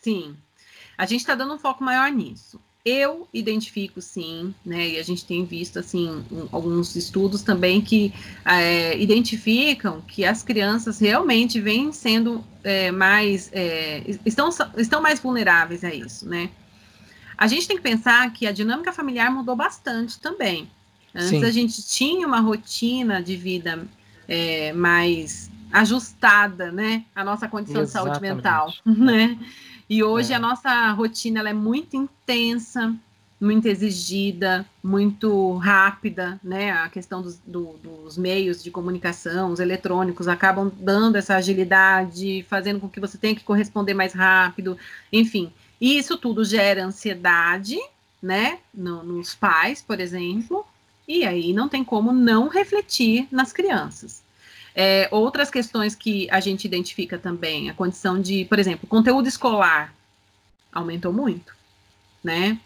[0.01, 0.37] Sim,
[0.97, 2.61] a gente está dando um foco maior nisso.
[2.85, 4.89] Eu identifico sim, né?
[4.89, 8.13] E a gente tem visto assim um, alguns estudos também que
[8.45, 15.85] é, identificam que as crianças realmente vêm sendo é, mais é, estão, estão mais vulneráveis
[15.85, 16.49] a isso, né?
[17.37, 20.71] A gente tem que pensar que a dinâmica familiar mudou bastante também.
[21.15, 21.45] Antes Sim.
[21.45, 23.87] a gente tinha uma rotina de vida
[24.75, 27.05] mais ajustada, né?
[27.15, 28.13] A nossa condição Exatamente.
[28.13, 29.39] de saúde mental, né?
[29.91, 30.37] E hoje é.
[30.37, 32.95] a nossa rotina ela é muito intensa,
[33.41, 36.71] muito exigida, muito rápida, né?
[36.71, 42.79] A questão dos, do, dos meios de comunicação, os eletrônicos, acabam dando essa agilidade, fazendo
[42.79, 44.79] com que você tenha que corresponder mais rápido,
[45.13, 45.53] enfim.
[45.81, 47.77] E isso tudo gera ansiedade,
[48.23, 48.61] né?
[48.73, 50.65] No, nos pais, por exemplo,
[51.09, 54.23] e aí não tem como não refletir nas crianças.
[54.75, 59.95] É, outras questões que a gente identifica também, a condição de, por exemplo, conteúdo escolar
[60.73, 61.55] aumentou muito,
[62.23, 62.59] né?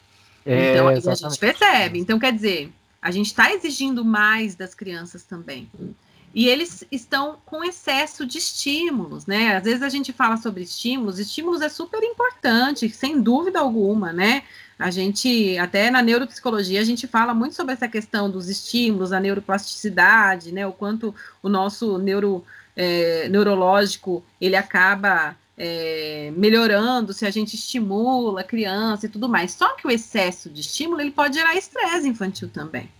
[0.44, 1.98] É, então, a gente percebe.
[1.98, 5.68] Então, quer dizer, a gente está exigindo mais das crianças também.
[6.34, 9.56] E eles estão com excesso de estímulos, né?
[9.56, 14.42] Às vezes a gente fala sobre estímulos, estímulos é super importante, sem dúvida alguma, né?
[14.76, 19.20] A gente, até na neuropsicologia, a gente fala muito sobre essa questão dos estímulos, a
[19.20, 20.66] neuroplasticidade, né?
[20.66, 28.40] O quanto o nosso neuro, é, neurológico, ele acaba é, melhorando se a gente estimula
[28.40, 29.52] a criança e tudo mais.
[29.52, 32.90] Só que o excesso de estímulo ele pode gerar estresse infantil também,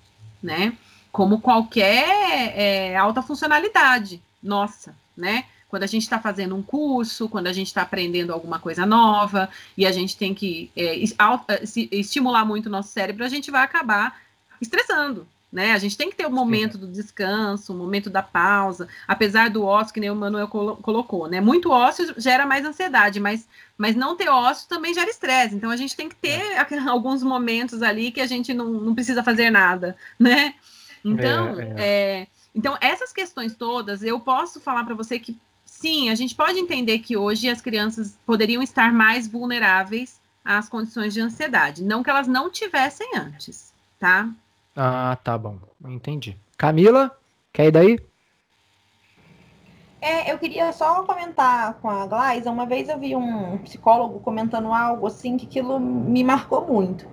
[0.41, 0.77] né?
[1.15, 5.45] Como qualquer é, alta funcionalidade nossa, né?
[5.69, 9.49] Quando a gente está fazendo um curso, quando a gente está aprendendo alguma coisa nova
[9.79, 10.97] e a gente tem que é,
[11.93, 14.21] estimular muito o nosso cérebro, a gente vai acabar
[14.61, 15.71] estressando, né?
[15.71, 19.65] A gente tem que ter o momento do descanso, o momento da pausa, apesar do
[19.65, 21.41] ócio que nem o Manuel colo colocou, né?
[21.41, 23.47] Muito ócio gera mais ansiedade, mas,
[23.79, 25.55] mas não ter ócio também gera estresse.
[25.55, 26.67] Então a gente tem que ter é.
[26.91, 30.55] alguns momentos ali que a gente não, não precisa fazer nada, né?
[31.05, 32.21] Então, é, é.
[32.23, 36.59] é então essas questões todas, eu posso falar para você que sim, a gente pode
[36.59, 42.11] entender que hoje as crianças poderiam estar mais vulneráveis às condições de ansiedade, não que
[42.11, 44.31] elas não tivessem antes, tá?
[44.77, 45.59] Ah, tá bom.
[45.85, 46.37] Entendi.
[46.57, 47.17] Camila,
[47.53, 47.99] quer ir daí?
[50.05, 52.51] É, eu queria só comentar com a Glaisa.
[52.51, 57.09] Uma vez eu vi um psicólogo comentando algo assim que aquilo me marcou muito.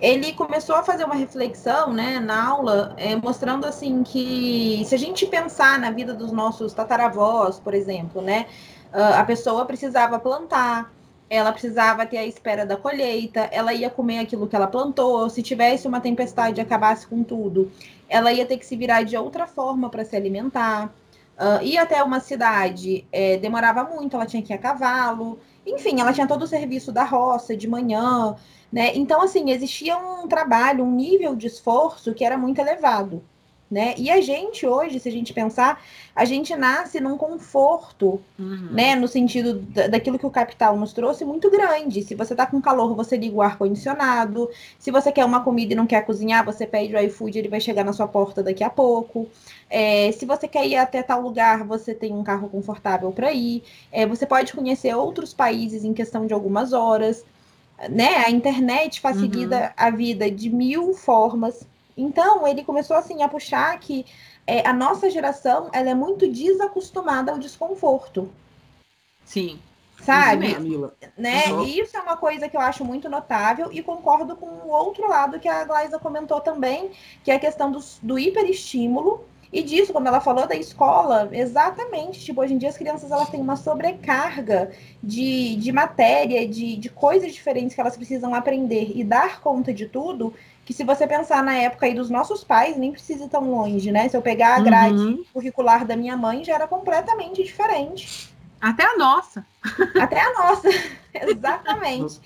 [0.00, 4.98] Ele começou a fazer uma reflexão, né, na aula, é, mostrando assim que se a
[4.98, 8.46] gente pensar na vida dos nossos tataravós, por exemplo, né,
[8.92, 10.92] ah, a pessoa precisava plantar,
[11.30, 15.44] ela precisava ter a espera da colheita, ela ia comer aquilo que ela plantou, se
[15.44, 17.70] tivesse uma tempestade e acabasse com tudo,
[18.08, 20.92] ela ia ter que se virar de outra forma para se alimentar.
[21.38, 26.00] Uh, ir até uma cidade é, demorava muito, ela tinha que ir a cavalo, enfim,
[26.00, 28.36] ela tinha todo o serviço da roça de manhã,
[28.70, 28.92] né?
[28.94, 33.22] Então, assim, existia um trabalho, um nível de esforço que era muito elevado
[33.72, 33.94] né?
[33.96, 35.82] E a gente hoje, se a gente pensar,
[36.14, 38.68] a gente nasce num conforto, uhum.
[38.70, 38.94] né?
[38.94, 42.02] No sentido da, daquilo que o capital nos trouxe, muito grande.
[42.02, 44.50] Se você tá com calor, você liga o ar-condicionado.
[44.78, 47.60] Se você quer uma comida e não quer cozinhar, você pede o iFood, ele vai
[47.60, 49.26] chegar na sua porta daqui a pouco.
[49.70, 53.62] É, se você quer ir até tal lugar, você tem um carro confortável para ir.
[53.90, 57.24] É, você pode conhecer outros países em questão de algumas horas.
[57.88, 58.16] Né?
[58.26, 59.68] A internet facilita uhum.
[59.78, 61.71] a vida de mil formas.
[61.96, 64.06] Então, ele começou assim a puxar que
[64.46, 68.30] é, a nossa geração ela é muito desacostumada ao desconforto.
[69.24, 69.58] Sim.
[70.02, 70.56] Sabe?
[71.16, 71.44] Né?
[71.52, 71.64] Uhum.
[71.64, 75.38] Isso é uma coisa que eu acho muito notável e concordo com o outro lado
[75.38, 76.90] que a Glaisa comentou também,
[77.22, 82.24] que é a questão do, do hiperestímulo e disso, quando ela falou da escola, exatamente,
[82.24, 84.70] tipo, hoje em dia as crianças elas têm uma sobrecarga
[85.02, 89.86] de, de matéria, de, de coisas diferentes que elas precisam aprender e dar conta de
[89.86, 90.32] tudo,
[90.64, 93.90] que se você pensar na época aí dos nossos pais, nem precisa ir tão longe,
[93.90, 94.08] né?
[94.08, 95.24] Se eu pegar a grade uhum.
[95.32, 98.32] curricular da minha mãe, já era completamente diferente.
[98.60, 99.44] Até a nossa.
[100.00, 100.68] Até a nossa,
[101.12, 102.20] exatamente.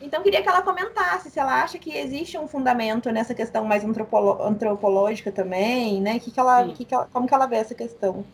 [0.00, 3.84] Então, queria que ela comentasse se ela acha que existe um fundamento nessa questão mais
[3.84, 6.18] antropológica também, né?
[6.18, 8.24] Que que ela, que que ela, como que ela vê essa questão?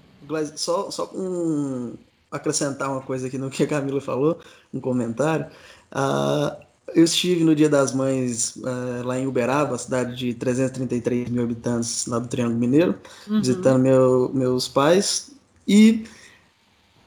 [0.57, 1.94] Só, só um,
[2.30, 4.38] acrescentar uma coisa aqui no que a Camila falou,
[4.72, 5.46] um comentário.
[5.92, 6.57] Uh,
[6.95, 12.07] eu estive no Dia das Mães uh, lá em Uberaba, cidade de 333 mil habitantes
[12.07, 12.95] lá do Triângulo Mineiro,
[13.28, 13.41] uhum.
[13.41, 15.30] visitando meu, meus pais.
[15.66, 16.05] E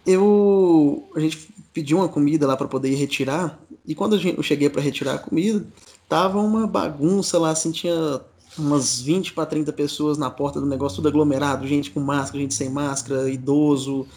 [0.05, 3.59] eu, a gente pediu uma comida lá para poder ir retirar.
[3.85, 5.65] E quando eu cheguei para retirar a comida,
[6.07, 8.21] tava uma bagunça lá, assim, tinha
[8.57, 12.53] umas 20 para 30 pessoas na porta do negócio, tudo aglomerado, gente com máscara, gente
[12.53, 14.07] sem máscara, idoso.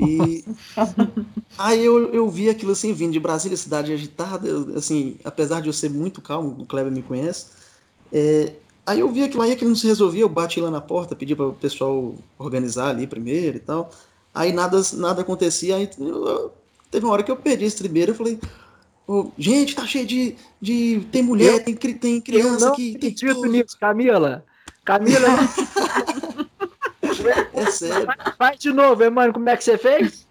[0.00, 0.44] E
[1.58, 5.68] aí eu, eu vi aquilo assim, vindo de Brasília, cidade agitada, eu, assim, apesar de
[5.68, 7.46] eu ser muito calmo, o Kleber me conhece,
[8.12, 8.54] é,
[8.86, 11.34] aí eu vi aquilo aí, que não se resolvia, eu bati lá na porta, pedi
[11.34, 13.90] para o pessoal organizar ali primeiro e tal.
[14.34, 16.52] Aí nada, nada acontecia, aí eu,
[16.90, 18.38] teve uma hora que eu perdi esse primeiro, eu falei,
[19.06, 20.36] Oh, gente, tá cheio de.
[20.60, 22.96] de tem mulher, eu, tem, tem criança aqui.
[22.98, 23.44] Tem tudo.
[23.46, 24.44] nisso, Camila.
[24.84, 25.28] Camila.
[27.52, 28.06] é sério.
[28.38, 29.32] Faz de novo, mano.
[29.32, 30.26] Como é que você fez?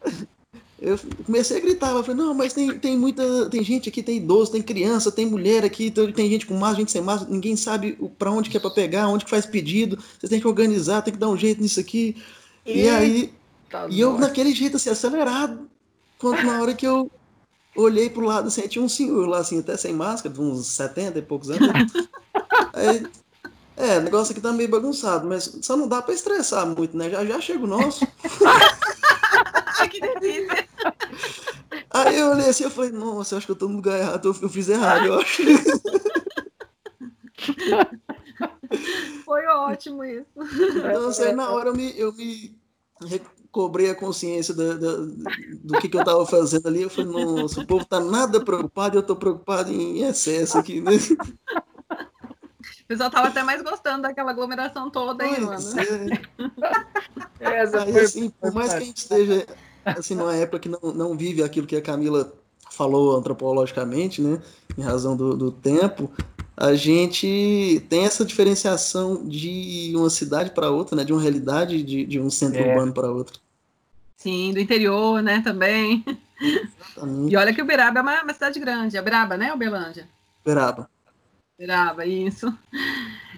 [0.81, 3.49] Eu comecei a gritar, eu falei, não, mas tem, tem muita.
[3.49, 6.91] Tem gente aqui, tem idoso, tem criança, tem mulher aqui, tem gente com máscara, gente
[6.91, 10.29] sem máscara, ninguém sabe para onde que é para pegar, onde que faz pedido, vocês
[10.29, 12.17] têm que organizar, tem que dar um jeito nisso aqui.
[12.65, 13.33] E, e aí.
[13.69, 15.69] Tá e eu naquele jeito assim, acelerado.
[16.19, 17.09] Quando na hora que eu
[17.75, 21.19] olhei pro lado assim, tinha um senhor lá assim, até sem máscara, de uns 70
[21.19, 21.67] e poucos anos.
[22.73, 23.05] Aí,
[23.75, 27.09] é, o negócio aqui tá meio bagunçado, mas só não dá pra estressar muito, né?
[27.09, 28.05] Já já chega o nosso.
[29.89, 30.67] que delícia.
[31.89, 34.27] Aí eu olhei assim, eu falei, nossa, eu acho que eu tô no lugar errado,
[34.27, 35.43] eu, eu fiz errado, eu acho.
[39.25, 40.25] Foi ótimo isso.
[40.35, 42.55] Então, assim, na hora eu me, eu me
[43.53, 44.95] cobrei a consciência da, da,
[45.63, 46.81] do que, que eu estava fazendo ali.
[46.81, 50.81] Eu falei, nossa, o povo está nada preocupado e eu estou preocupado em excesso aqui.
[50.81, 50.91] Né?
[52.83, 55.57] O pessoal estava até mais gostando daquela aglomeração toda aí, mano.
[57.39, 57.39] É.
[57.61, 59.47] Essa Aí, assim, por mais que a gente esteja
[59.85, 62.33] assim, numa época que não, não vive aquilo que a Camila
[62.71, 64.41] falou antropologicamente, né,
[64.77, 66.11] em razão do, do tempo,
[66.55, 72.05] a gente tem essa diferenciação de uma cidade para outra, né, de uma realidade de,
[72.05, 72.69] de um centro é.
[72.69, 73.42] urbano para outro.
[74.23, 76.01] Sim, do interior, né, também.
[76.39, 77.33] Exatamente.
[77.33, 80.07] E olha que Uberaba é uma, uma cidade grande, é Uberaba, né, Uberlândia?
[80.45, 80.89] Uberaba.
[81.59, 82.57] Uberaba, isso.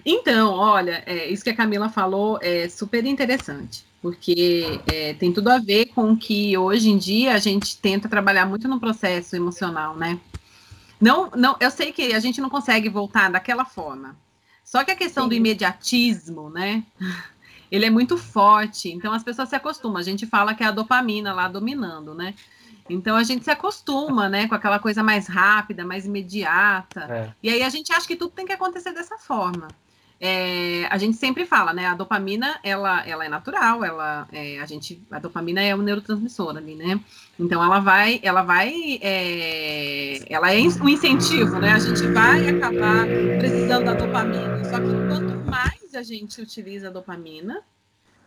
[0.04, 5.48] Então, olha, é, isso que a Camila falou é super interessante, porque é, tem tudo
[5.48, 9.96] a ver com que hoje em dia a gente tenta trabalhar muito no processo emocional,
[9.96, 10.20] né?
[11.00, 14.16] Não, não, eu sei que a gente não consegue voltar daquela forma.
[14.64, 15.30] Só que a questão Sim.
[15.30, 16.84] do imediatismo, né?
[17.70, 19.98] Ele é muito forte, então as pessoas se acostumam.
[19.98, 22.34] A gente fala que é a dopamina lá dominando, né?
[22.88, 27.00] Então a gente se acostuma, né, com aquela coisa mais rápida, mais imediata.
[27.08, 27.32] É.
[27.42, 29.68] E aí a gente acha que tudo tem que acontecer dessa forma.
[30.18, 31.86] É, a gente sempre fala, né?
[31.86, 36.56] A dopamina, ela, ela é natural, ela, é, a gente, a dopamina é um neurotransmissor
[36.56, 36.98] ali, né?
[37.38, 41.72] Então ela vai, ela vai, é, ela é um incentivo, né?
[41.72, 43.06] A gente vai acabar
[43.38, 44.64] precisando da dopamina.
[44.64, 45.35] Só que
[45.96, 47.62] a gente utiliza a dopamina,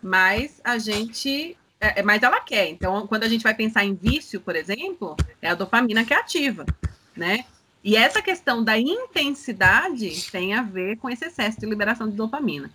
[0.02, 2.70] mais a gente, é, é mais ela quer.
[2.70, 6.18] Então, quando a gente vai pensar em vício, por exemplo, é a dopamina que é
[6.18, 6.66] ativa,
[7.16, 7.46] né?
[7.84, 12.70] E essa questão da intensidade tem a ver com esse excesso de liberação de dopamina.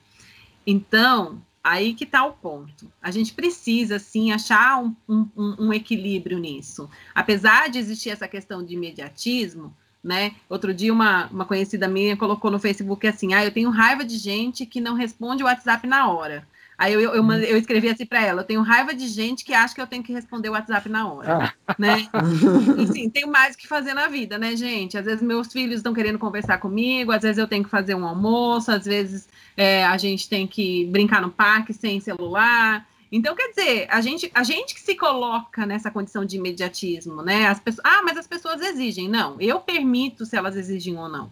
[0.67, 2.91] Então, aí que está o ponto.
[3.01, 6.89] A gente precisa, sim, achar um, um, um, equilíbrio nisso.
[7.15, 10.33] Apesar de existir essa questão de imediatismo, né?
[10.49, 14.19] Outro dia, uma, uma conhecida minha colocou no Facebook assim: ah, eu tenho raiva de
[14.19, 16.47] gente que não responde o WhatsApp na hora.
[16.77, 19.55] Aí eu, eu, eu, eu escrevi assim para ela: eu tenho raiva de gente que
[19.55, 21.55] acha que eu tenho que responder o WhatsApp na hora.
[21.67, 21.75] Ah.
[21.79, 22.09] Né?
[22.83, 24.99] Assim, tenho mais o que fazer na vida, né, gente?
[24.99, 28.07] Às vezes meus filhos estão querendo conversar comigo, às vezes eu tenho que fazer um
[28.07, 32.87] almoço, às vezes é, a gente tem que brincar no parque sem celular.
[33.11, 37.47] Então, quer dizer, a gente, a gente que se coloca nessa condição de imediatismo, né?
[37.47, 39.09] As pessoas, ah, mas as pessoas exigem.
[39.09, 41.31] Não, eu permito se elas exigem ou não.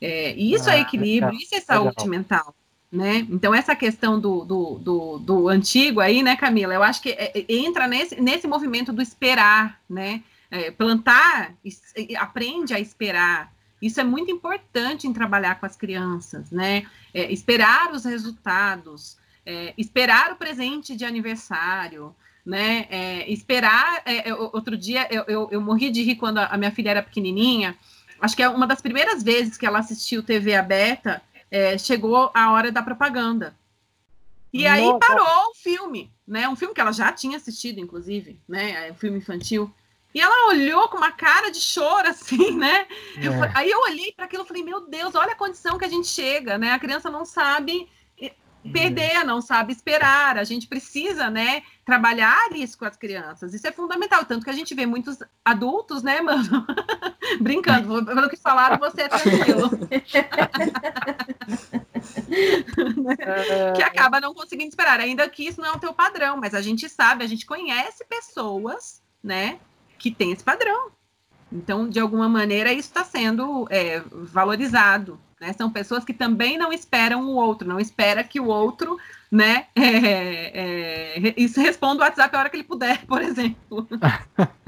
[0.00, 2.08] É, isso é ah, é equilíbrio, isso é saúde legal.
[2.08, 2.54] mental.
[2.92, 3.26] Né?
[3.28, 7.32] Então, essa questão do, do, do, do, antigo aí, né, Camila, eu acho que é,
[7.36, 10.22] é, entra nesse, nesse movimento do esperar, né?
[10.48, 11.54] É, plantar,
[12.16, 13.52] aprende a esperar.
[13.82, 16.86] Isso é muito importante em trabalhar com as crianças, né?
[17.12, 22.14] É, esperar os resultados, é, esperar o presente de aniversário,
[22.44, 22.86] né?
[22.90, 24.02] É, esperar.
[24.52, 27.76] outro dia eu, eu, eu, morri de rir quando a, a minha filha era pequenininha.
[28.20, 32.50] Acho que é uma das primeiras vezes que ela assistiu TV aberta é, chegou a
[32.50, 33.54] hora da propaganda.
[34.52, 34.98] E aí Nossa.
[34.98, 36.48] parou o filme, né?
[36.48, 38.88] Um filme que ela já tinha assistido, inclusive, né?
[38.88, 39.72] É um filme infantil.
[40.14, 42.86] E ela olhou com uma cara de choro, assim, né?
[43.16, 43.26] É.
[43.26, 45.88] Eu, aí eu olhei para aquilo e falei, meu Deus, olha a condição que a
[45.88, 46.72] gente chega, né?
[46.72, 47.88] A criança não sabe
[48.72, 50.38] perder, não sabe esperar.
[50.38, 53.54] A gente precisa, né, trabalhar isso com as crianças.
[53.54, 54.24] Isso é fundamental.
[54.24, 56.66] Tanto que a gente vê muitos adultos, né, mano?
[57.40, 59.70] Brincando, pelo que falaram, você é tranquilo.
[63.74, 65.00] que acaba não conseguindo esperar.
[65.00, 68.04] Ainda que isso não é o teu padrão, mas a gente sabe, a gente conhece
[68.06, 69.58] pessoas, né,
[69.98, 70.92] que tem esse padrão.
[71.54, 75.20] Então, de alguma maneira, isso está sendo é, valorizado.
[75.40, 75.52] Né?
[75.52, 78.98] São pessoas que também não esperam o outro, não espera que o outro,
[79.30, 83.86] né, é, é, isso responda o WhatsApp a hora que ele puder, por exemplo.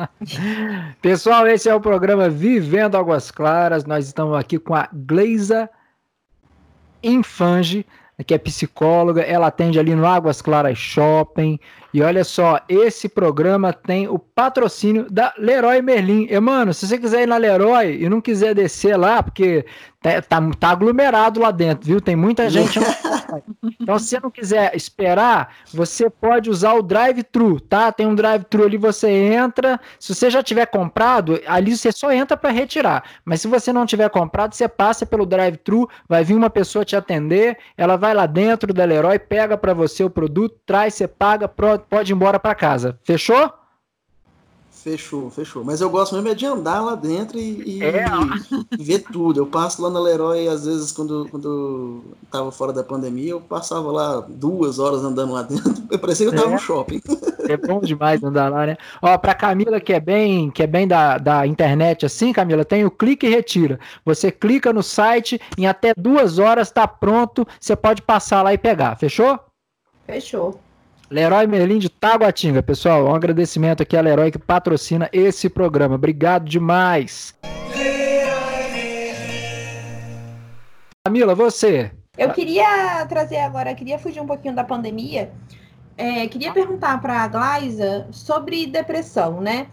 [1.02, 3.84] Pessoal, esse é o programa Vivendo Águas Claras.
[3.84, 5.68] Nós estamos aqui com a Gleisa
[7.02, 7.84] Infange,
[8.24, 11.58] que é psicóloga, ela atende ali no Águas Claras Shopping.
[11.96, 16.26] E olha só, esse programa tem o patrocínio da Leroy Merlin.
[16.28, 19.64] E, mano, se você quiser ir na Leroy e não quiser descer lá, porque
[20.02, 22.02] tá, tá, tá aglomerado lá dentro, viu?
[22.02, 22.78] Tem muita gente.
[23.80, 27.90] então, se você não quiser esperar, você pode usar o drive-thru, tá?
[27.90, 29.80] Tem um drive-thru ali, você entra.
[29.98, 33.04] Se você já tiver comprado, ali você só entra para retirar.
[33.24, 36.94] Mas se você não tiver comprado, você passa pelo drive-thru, vai vir uma pessoa te
[36.94, 41.48] atender, ela vai lá dentro da Leroy, pega para você o produto, traz, você paga,
[41.48, 42.98] pronto pode ir embora para casa.
[43.04, 43.52] Fechou?
[44.86, 45.64] Fechou, fechou.
[45.64, 48.04] Mas eu gosto mesmo é de andar lá dentro e, e, é.
[48.78, 49.40] e, ver tudo.
[49.40, 53.90] Eu passo lá na Leroy, às vezes, quando, quando tava fora da pandemia, eu passava
[53.90, 55.74] lá duas horas andando lá dentro.
[55.90, 56.54] Eu parecia que eu tava é.
[56.54, 57.00] no shopping.
[57.48, 58.76] É bom demais andar lá, né?
[59.00, 62.84] Ó, pra Camila, que é bem, que é bem da, da internet assim, Camila, tem
[62.84, 63.78] o clique e retira.
[64.04, 68.58] Você clica no site, em até duas horas tá pronto, você pode passar lá e
[68.58, 68.96] pegar.
[68.96, 69.38] Fechou?
[70.06, 70.60] Fechou.
[71.08, 73.06] Leroy Merlin de Taguatinga, pessoal.
[73.06, 75.94] Um agradecimento aqui a Leroy que patrocina esse programa.
[75.94, 77.32] Obrigado demais.
[81.04, 81.92] Camila, você.
[82.18, 85.30] Eu queria trazer agora, queria fugir um pouquinho da pandemia
[85.96, 89.68] É, queria perguntar para a Glaisa sobre depressão, né?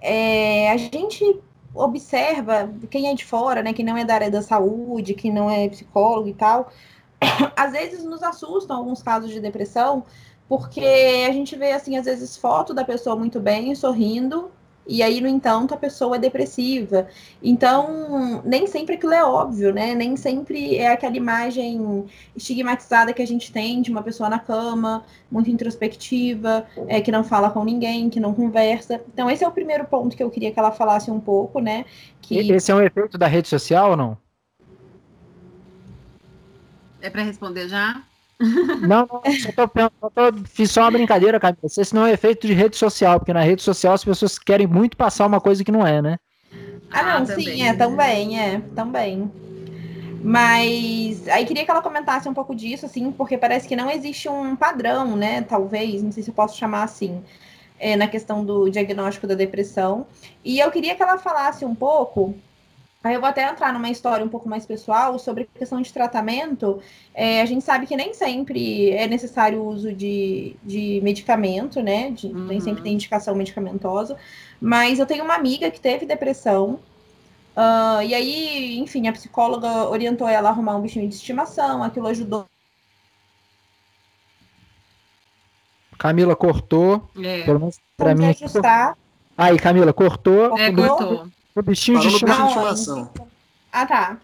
[0.00, 1.38] É, a gente
[1.74, 5.50] observa, quem é de fora, né, quem não é da área da saúde, que não
[5.50, 6.72] é psicólogo e tal,
[7.56, 10.04] às vezes nos assustam alguns casos de depressão,
[10.48, 14.50] porque a gente vê, assim, às vezes foto da pessoa muito bem, sorrindo,
[14.88, 17.06] e aí, no entanto, a pessoa é depressiva.
[17.42, 19.94] Então, nem sempre aquilo é óbvio, né?
[19.94, 25.04] Nem sempre é aquela imagem estigmatizada que a gente tem de uma pessoa na cama,
[25.30, 29.02] muito introspectiva, é, que não fala com ninguém, que não conversa.
[29.12, 31.84] Então, esse é o primeiro ponto que eu queria que ela falasse um pouco, né?
[32.22, 32.38] Que...
[32.50, 34.16] Esse é um efeito da rede social ou não?
[37.02, 38.02] É para responder já?
[38.40, 41.56] Não, não, só tô, só tô, fiz só uma brincadeira, cara.
[41.62, 44.96] Esse não é efeito de rede social, porque na rede social as pessoas querem muito
[44.96, 46.18] passar uma coisa que não é, né?
[46.90, 49.30] Ah, não, ah, sim, é, também, é, também.
[50.22, 54.28] Mas aí queria que ela comentasse um pouco disso, assim, porque parece que não existe
[54.28, 55.42] um padrão, né?
[55.42, 57.22] Talvez, não sei se eu posso chamar assim,
[57.78, 60.06] é, na questão do diagnóstico da depressão.
[60.44, 62.34] E eu queria que ela falasse um pouco
[63.02, 65.92] Aí eu vou até entrar numa história um pouco mais pessoal sobre a questão de
[65.92, 66.82] tratamento.
[67.14, 72.10] É, a gente sabe que nem sempre é necessário o uso de, de medicamento, né?
[72.10, 72.46] De, uhum.
[72.46, 74.16] Nem sempre tem indicação medicamentosa.
[74.60, 76.80] Mas eu tenho uma amiga que teve depressão.
[77.56, 82.08] Uh, e aí, enfim, a psicóloga orientou ela a arrumar um bichinho de estimação, aquilo
[82.08, 82.46] ajudou.
[85.96, 87.08] Camila cortou.
[87.16, 87.44] É.
[87.44, 88.26] Pelo menos pra mim.
[88.26, 88.96] Ajustar.
[89.36, 90.58] Aí, Camila, cortou.
[90.58, 91.28] É, cortou.
[91.54, 93.10] O bichinho de estimação.
[93.72, 94.18] Ah, tá.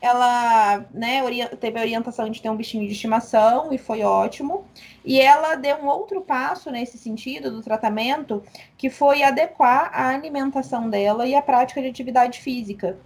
[0.00, 1.20] Ela né,
[1.60, 4.64] teve a orientação de ter um bichinho de estimação e foi ótimo.
[5.04, 8.42] E ela deu um outro passo nesse sentido do tratamento,
[8.78, 12.96] que foi adequar a alimentação dela e a prática de atividade física.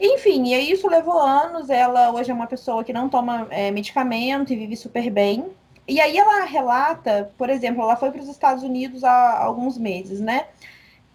[0.00, 1.68] Enfim, e isso levou anos.
[1.68, 5.50] Ela hoje é uma pessoa que não toma é, medicamento e vive super bem.
[5.86, 10.20] E aí ela relata, por exemplo, ela foi para os Estados Unidos há alguns meses,
[10.20, 10.46] né?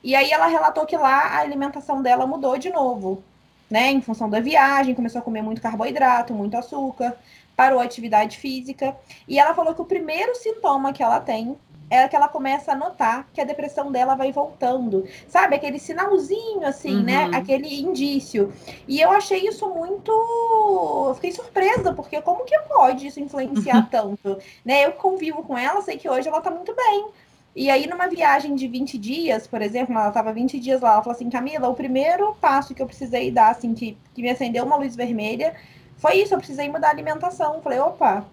[0.08, 3.22] E aí ela relatou que lá a alimentação dela mudou de novo,
[3.70, 3.92] né?
[3.92, 7.18] Em função da viagem, começou a comer muito carboidrato, muito açúcar,
[7.58, 8.96] parou a atividade física.
[9.28, 11.58] E ela falou que o primeiro sintoma que ela tem
[11.90, 15.06] é que ela começa a notar que a depressão dela vai voltando.
[15.28, 15.58] Sabe?
[15.58, 17.26] Aquele sinalzinho, assim, né?
[17.26, 17.32] uhum.
[17.32, 17.38] né?
[17.38, 18.54] Aquele indício.
[18.88, 20.10] E eu achei isso muito.
[20.10, 24.38] Eu fiquei surpresa, porque como que pode isso influenciar tanto?
[24.64, 24.86] Né?
[24.86, 27.08] Eu convivo com ela, sei que hoje ela tá muito bem.
[27.56, 31.02] E aí, numa viagem de 20 dias, por exemplo, ela estava 20 dias lá, ela
[31.02, 34.64] falou assim, Camila, o primeiro passo que eu precisei dar, assim, que, que me acendeu
[34.64, 35.56] uma luz vermelha,
[35.98, 37.62] foi isso, eu precisei mudar a alimentação.
[37.62, 38.26] Falei, opa,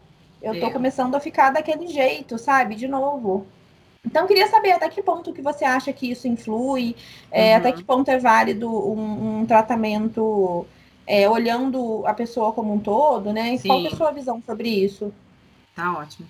[0.43, 0.71] eu tô é.
[0.71, 2.75] começando a ficar daquele jeito, sabe?
[2.75, 3.47] De novo.
[4.05, 6.95] Então, queria saber até que ponto que você acha que isso influi,
[7.31, 7.57] é, uhum.
[7.57, 10.67] até que ponto é válido um, um tratamento
[11.07, 13.57] é, olhando a pessoa como um todo, né?
[13.57, 13.69] Sim.
[13.69, 15.13] Qual é a sua visão sobre isso?
[15.75, 16.29] Tá ótimo.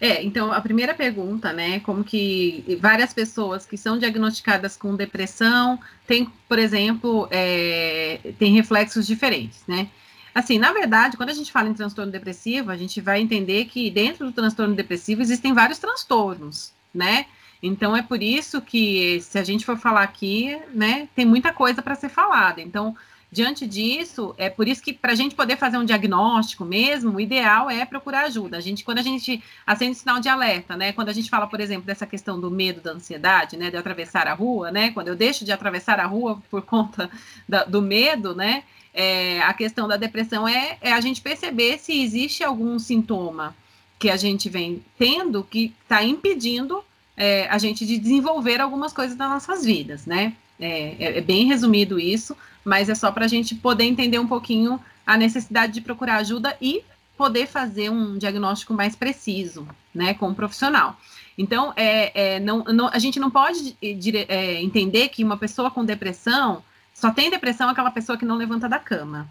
[0.00, 5.78] É, então a primeira pergunta, né, como que várias pessoas que são diagnosticadas com depressão
[6.06, 9.88] têm, por exemplo, é, têm reflexos diferentes, né?
[10.34, 13.90] Assim, na verdade, quando a gente fala em transtorno depressivo, a gente vai entender que
[13.90, 17.24] dentro do transtorno depressivo existem vários transtornos, né?
[17.62, 21.80] Então é por isso que se a gente for falar aqui, né, tem muita coisa
[21.80, 22.60] para ser falada.
[22.60, 22.94] Então,
[23.36, 27.20] Diante disso, é por isso que para a gente poder fazer um diagnóstico mesmo, o
[27.20, 28.56] ideal é procurar ajuda.
[28.56, 30.90] A gente, quando a gente acende sinal de alerta, né?
[30.94, 33.70] Quando a gente fala, por exemplo, dessa questão do medo, da ansiedade, né?
[33.70, 34.90] De atravessar a rua, né?
[34.90, 37.10] Quando eu deixo de atravessar a rua por conta
[37.46, 38.64] da, do medo, né?
[38.94, 43.54] É, a questão da depressão é, é a gente perceber se existe algum sintoma
[43.98, 46.82] que a gente vem tendo que está impedindo
[47.14, 50.32] é, a gente de desenvolver algumas coisas nas nossas vidas, né?
[50.58, 52.34] É, é, é bem resumido isso,
[52.66, 56.56] mas é só para a gente poder entender um pouquinho a necessidade de procurar ajuda
[56.60, 56.82] e
[57.16, 60.98] poder fazer um diagnóstico mais preciso, né, com um profissional.
[61.38, 65.84] Então, é, é não, não, a gente não pode é, entender que uma pessoa com
[65.84, 66.60] depressão
[66.92, 69.28] só tem depressão aquela pessoa que não levanta da cama.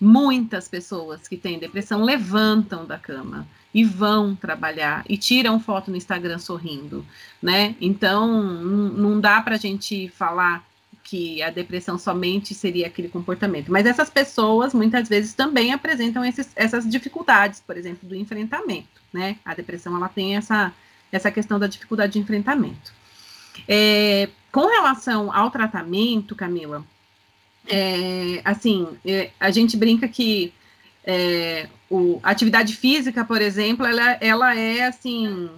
[0.00, 5.96] Muitas pessoas que têm depressão levantam da cama e vão trabalhar e tiram foto no
[5.96, 7.04] Instagram sorrindo,
[7.42, 7.74] né?
[7.80, 10.64] Então, não dá para a gente falar
[11.08, 13.72] que a depressão somente seria aquele comportamento.
[13.72, 19.36] Mas essas pessoas muitas vezes também apresentam esses, essas dificuldades, por exemplo, do enfrentamento, né?
[19.42, 20.70] A depressão ela tem essa,
[21.10, 22.92] essa questão da dificuldade de enfrentamento.
[23.66, 26.84] É, com relação ao tratamento, Camila,
[27.66, 30.52] é, assim, é, a gente brinca que
[31.04, 35.48] é, o, a atividade física, por exemplo, ela, ela é assim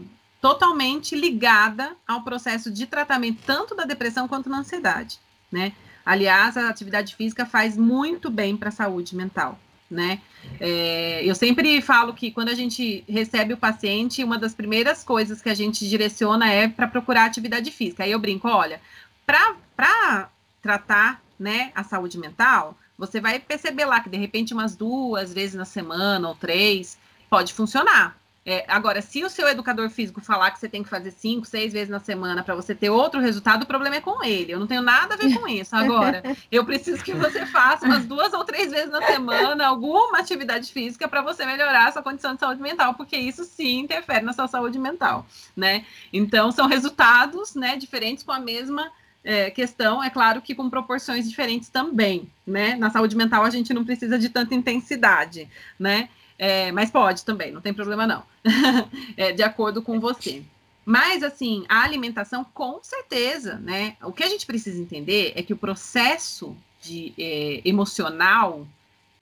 [0.41, 5.19] totalmente ligada ao processo de tratamento tanto da depressão quanto da ansiedade
[5.51, 5.73] né?
[6.05, 9.59] Aliás, a atividade física faz muito bem para a saúde mental,
[9.91, 10.21] né?
[10.59, 15.41] É, eu sempre falo que quando a gente recebe o paciente, uma das primeiras coisas
[15.41, 18.05] que a gente direciona é para procurar atividade física.
[18.05, 18.81] Aí eu brinco, olha,
[19.27, 20.31] para
[20.63, 25.55] tratar né, a saúde mental, você vai perceber lá que de repente umas duas vezes
[25.55, 26.99] na semana ou três
[27.31, 28.20] pode funcionar.
[28.51, 31.73] É, agora, se o seu educador físico falar que você tem que fazer cinco, seis
[31.73, 34.51] vezes na semana para você ter outro resultado, o problema é com ele.
[34.51, 35.77] Eu não tenho nada a ver com isso.
[35.77, 36.21] Agora,
[36.51, 41.07] eu preciso que você faça umas duas ou três vezes na semana alguma atividade física
[41.07, 44.49] para você melhorar a sua condição de saúde mental, porque isso sim interfere na sua
[44.49, 45.25] saúde mental,
[45.57, 45.85] né?
[46.13, 48.91] Então, são resultados, né, diferentes com a mesma
[49.23, 52.75] é, questão, é claro que com proporções diferentes também, né?
[52.75, 55.49] Na saúde mental a gente não precisa de tanta intensidade,
[55.79, 56.09] né?
[56.43, 58.25] É, mas pode também, não tem problema não.
[59.15, 60.43] é, de acordo com você.
[60.87, 63.95] Mas, assim, a alimentação, com certeza, né?
[64.03, 68.67] O que a gente precisa entender é que o processo de, é, emocional,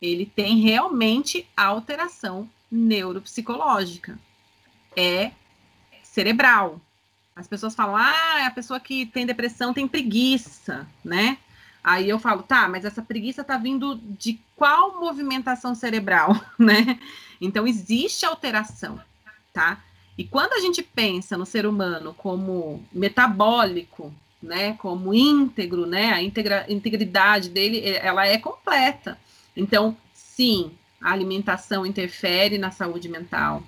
[0.01, 4.17] ele tem realmente alteração neuropsicológica.
[4.97, 5.33] É
[6.05, 6.81] cerebral.
[7.35, 11.37] As pessoas falam, ah, a pessoa que tem depressão tem preguiça, né?
[11.89, 17.01] Aí eu falo, tá, mas essa preguiça tá vindo de qual movimentação cerebral, né?
[17.41, 19.01] Então existe alteração,
[19.55, 19.83] tá?
[20.19, 24.13] E quando a gente pensa no ser humano como metabólico,
[24.43, 29.19] né, como íntegro, né, a integra integridade dele, ela é completa.
[29.57, 33.63] Então, sim, a alimentação interfere na saúde mental,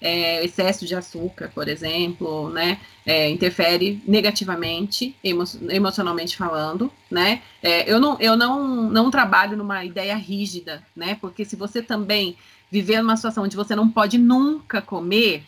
[0.00, 7.90] é, excesso de açúcar, por exemplo, né, é, interfere negativamente, emo emocionalmente falando, né, é,
[7.90, 12.36] eu, não, eu não, não trabalho numa ideia rígida, né, porque se você também
[12.70, 15.44] viver numa situação onde você não pode nunca comer,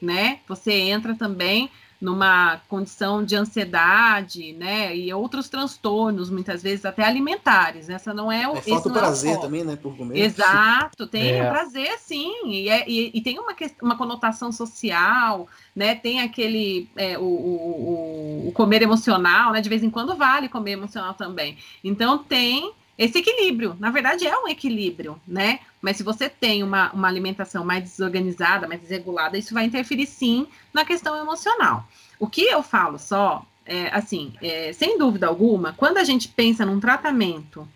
[0.00, 1.70] né, você entra também
[2.00, 7.88] numa condição de ansiedade, né, e outros transtornos, muitas vezes até alimentares.
[7.88, 8.56] Essa não é o.
[8.56, 10.18] É, falta o prazer é o também, né, por comer.
[10.18, 11.48] Exato, tem é.
[11.48, 17.18] prazer, sim, e, é, e, e, tem uma, uma conotação social, né, tem aquele é,
[17.18, 21.56] o, o, o comer emocional, né, de vez em quando vale comer emocional também.
[21.82, 23.76] Então tem esse equilíbrio.
[23.78, 25.60] Na verdade, é um equilíbrio, né?
[25.80, 30.46] Mas se você tem uma, uma alimentação mais desorganizada, mais desregulada, isso vai interferir sim
[30.72, 31.86] na questão emocional.
[32.18, 36.64] O que eu falo só, é, assim, é, sem dúvida alguma, quando a gente pensa
[36.64, 37.68] num tratamento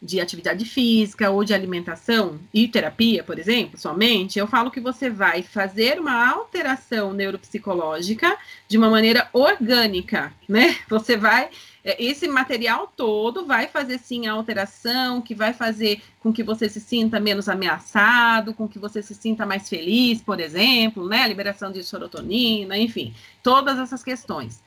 [0.00, 5.10] de atividade física ou de alimentação e terapia, por exemplo, somente, eu falo que você
[5.10, 8.36] vai fazer uma alteração neuropsicológica
[8.68, 10.76] de uma maneira orgânica, né?
[10.88, 11.50] Você vai
[11.88, 16.68] é, esse material todo vai fazer sim a alteração, que vai fazer com que você
[16.68, 21.22] se sinta menos ameaçado, com que você se sinta mais feliz, por exemplo, né?
[21.22, 24.62] A liberação de serotonina, enfim, todas essas questões.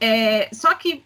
[0.00, 1.02] É, só que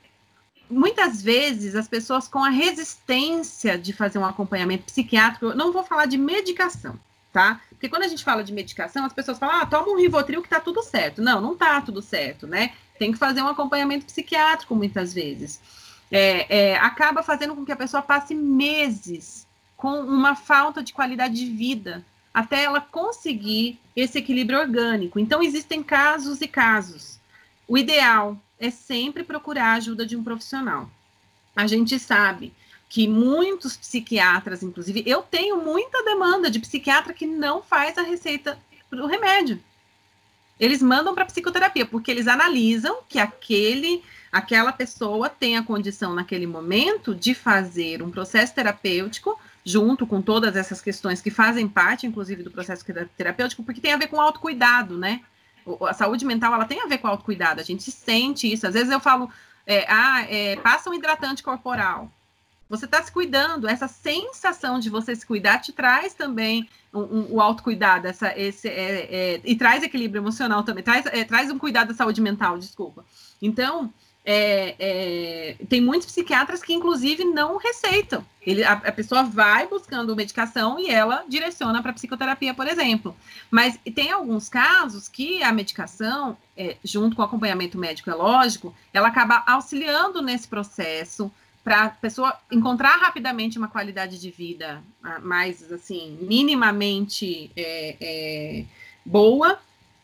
[0.71, 6.07] muitas vezes as pessoas com a resistência de fazer um acompanhamento psiquiátrico, não vou falar
[6.07, 6.99] de medicação,
[7.33, 7.61] tá?
[7.71, 10.49] Porque quando a gente fala de medicação, as pessoas falam, ah, toma um Rivotril que
[10.49, 11.21] tá tudo certo.
[11.21, 12.73] Não, não tá tudo certo, né?
[13.03, 15.61] tem que fazer um acompanhamento psiquiátrico muitas vezes.
[16.09, 19.45] É, é, acaba fazendo com que a pessoa passe meses
[19.77, 25.19] com uma falta de qualidade de vida até ela conseguir esse equilíbrio orgânico.
[25.19, 27.19] Então, existem casos e casos.
[27.67, 30.91] O ideal é sempre procurar a ajuda de um profissional.
[31.55, 32.53] A gente sabe
[32.89, 38.59] que muitos psiquiatras, inclusive, eu tenho muita demanda de psiquiatra que não faz a receita
[38.91, 39.61] do remédio
[40.63, 44.01] eles mandam para psicoterapia, porque eles analisam que aquele,
[44.31, 50.55] aquela pessoa tem a condição naquele momento de fazer um processo terapêutico junto com todas
[50.55, 52.85] essas questões que fazem parte, inclusive, do processo
[53.17, 55.23] terapêutico, porque tem a ver com autocuidado, né?
[55.89, 58.67] A saúde mental, ela tem a ver com autocuidado, a gente sente isso.
[58.67, 59.31] Às vezes eu falo,
[59.67, 62.11] é, ah, é, passa um hidratante corporal.
[62.69, 67.27] Você está se cuidando, essa sensação de você se cuidar te traz também um, um,
[67.35, 71.59] o autocuidado, essa, esse, é, é, e traz equilíbrio emocional também, traz, é, traz um
[71.59, 73.05] cuidado da saúde mental, desculpa.
[73.43, 73.93] Então,
[74.25, 78.25] é, é, tem muitos psiquiatras que, inclusive, não receitam.
[78.45, 83.17] Ele, a, a pessoa vai buscando medicação e ela direciona para psicoterapia, por exemplo.
[83.51, 88.75] Mas tem alguns casos que a medicação, é, junto com o acompanhamento médico, é lógico,
[88.93, 91.31] ela acaba auxiliando nesse processo,
[91.65, 98.65] para a pessoa encontrar rapidamente uma qualidade de vida ah, mais, assim, minimamente é, é,
[99.05, 99.59] boa,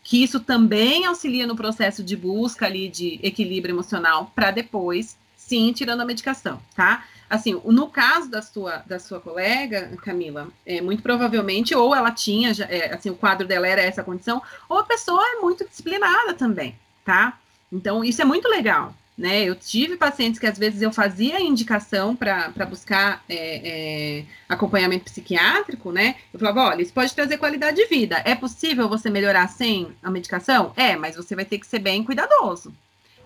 [0.08, 5.70] que isso também auxilia no processo de busca ali de equilíbrio emocional, para depois, sim,
[5.70, 7.04] tirando a medicação, tá?
[7.28, 12.52] Assim, no caso da sua, da sua colega, Camila, é, muito provavelmente, ou ela tinha,
[12.70, 16.74] é, assim, o quadro dela era essa condição, ou a pessoa é muito disciplinada também,
[17.04, 17.38] tá?
[17.70, 19.42] Então, isso é muito legal, né?
[19.42, 25.90] Eu tive pacientes que às vezes eu fazia indicação para buscar é, é, acompanhamento psiquiátrico,
[25.90, 26.14] né?
[26.32, 28.22] Eu falava, olha, isso pode trazer qualidade de vida.
[28.24, 30.72] É possível você melhorar sem a medicação?
[30.76, 32.72] É, mas você vai ter que ser bem cuidadoso.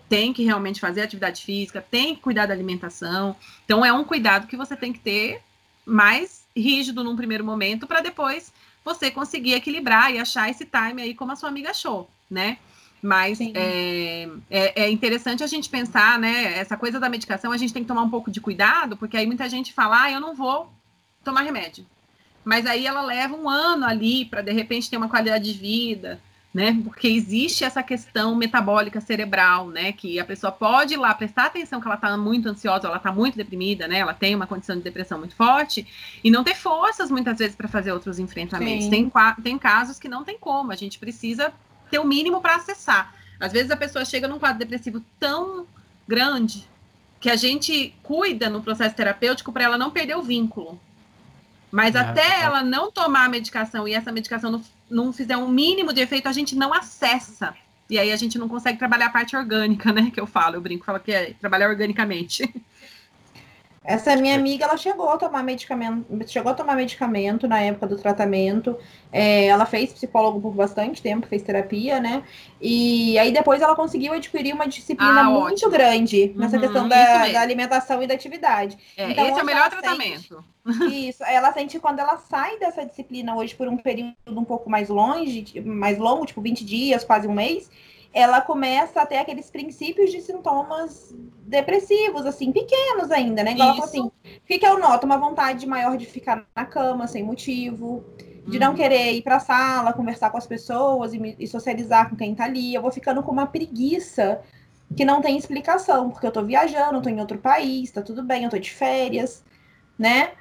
[0.09, 3.37] Tem que realmente fazer atividade física, tem que cuidar da alimentação.
[3.67, 5.43] Então, é um cuidado que você tem que ter
[5.85, 8.51] mais rígido num primeiro momento, para depois
[8.83, 12.57] você conseguir equilibrar e achar esse time aí como a sua amiga achou, né?
[13.03, 16.57] Mas é, é, é, interessante a gente pensar, né?
[16.57, 19.27] Essa coisa da medicação, a gente tem que tomar um pouco de cuidado, porque aí
[19.27, 20.73] muita gente fala, ah, eu não vou
[21.25, 21.85] tomar remédio.
[22.45, 26.21] Mas aí ela leva um ano ali para de repente ter uma qualidade de vida,
[26.55, 26.81] né?
[26.85, 29.91] Porque existe essa questão metabólica cerebral, né?
[29.91, 33.11] Que a pessoa pode ir lá prestar atenção que ela está muito ansiosa, ela está
[33.11, 33.99] muito deprimida, né?
[33.99, 35.85] Ela tem uma condição de depressão muito forte
[36.23, 38.87] e não ter forças muitas vezes para fazer outros enfrentamentos.
[38.87, 39.11] Tem,
[39.43, 41.53] tem casos que não tem como, a gente precisa
[41.93, 43.15] ter o mínimo para acessar.
[43.39, 45.67] Às vezes a pessoa chega num quadro depressivo tão
[46.09, 46.67] grande
[47.21, 50.81] que a gente cuida no processo terapêutico para ela não perder o vínculo.
[51.71, 52.41] Mas é, até é.
[52.41, 56.29] ela não tomar a medicação e essa medicação não, não fizer um mínimo de efeito,
[56.29, 57.55] a gente não acessa.
[57.91, 60.11] E aí a gente não consegue trabalhar a parte orgânica, né?
[60.11, 62.43] Que eu falo, eu brinco, falo que é trabalhar organicamente.
[63.85, 67.97] Essa minha amiga, ela chegou a tomar medicamento, chegou a tomar medicamento na época do
[67.97, 68.79] tratamento.
[69.13, 72.23] É, ela fez psicólogo por bastante tempo, fez terapia, né?
[72.61, 75.71] E aí depois ela conseguiu adquirir uma disciplina ah, muito ótimo.
[75.73, 78.79] grande nessa uhum, questão da, da, alimentação e da atividade.
[78.97, 80.45] É, então, esse é o melhor tratamento.
[80.65, 84.71] Sente, isso, ela sente quando ela sai dessa disciplina hoje por um período um pouco
[84.71, 87.69] mais longe, mais longo, tipo 20 dias, quase um mês
[88.13, 93.53] ela começa a ter aqueles princípios de sintomas depressivos, assim, pequenos ainda, né?
[93.53, 95.07] Igual ela falou assim, o que, que eu noto?
[95.07, 98.05] Uma vontade maior de ficar na cama sem motivo,
[98.47, 98.75] de não uhum.
[98.75, 102.45] querer ir para a sala, conversar com as pessoas e, e, socializar com quem tá
[102.45, 102.75] ali.
[102.75, 104.41] Eu vou ficando com uma preguiça
[104.97, 108.45] que não tem explicação, porque eu tô viajando, tô em outro país, tá tudo bem,
[108.45, 109.43] eu tô de férias,
[109.99, 110.33] né?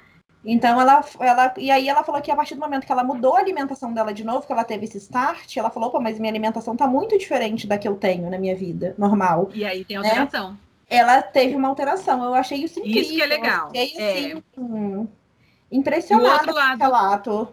[0.44, 1.54] Então ela, ela.
[1.56, 4.12] E aí ela falou que a partir do momento que ela mudou a alimentação dela
[4.12, 7.16] de novo, que ela teve esse start, ela falou, pô, mas minha alimentação tá muito
[7.16, 9.50] diferente da que eu tenho na minha vida normal.
[9.54, 10.08] E aí tem né?
[10.08, 10.52] alteração.
[10.52, 10.56] Né?
[10.88, 12.24] Ela teve uma alteração.
[12.24, 13.02] Eu achei isso incrível.
[13.02, 13.70] Isso que é legal.
[13.72, 14.60] Eu fiquei, assim, é.
[14.60, 15.08] Hum,
[15.70, 17.48] impressionada com o relato.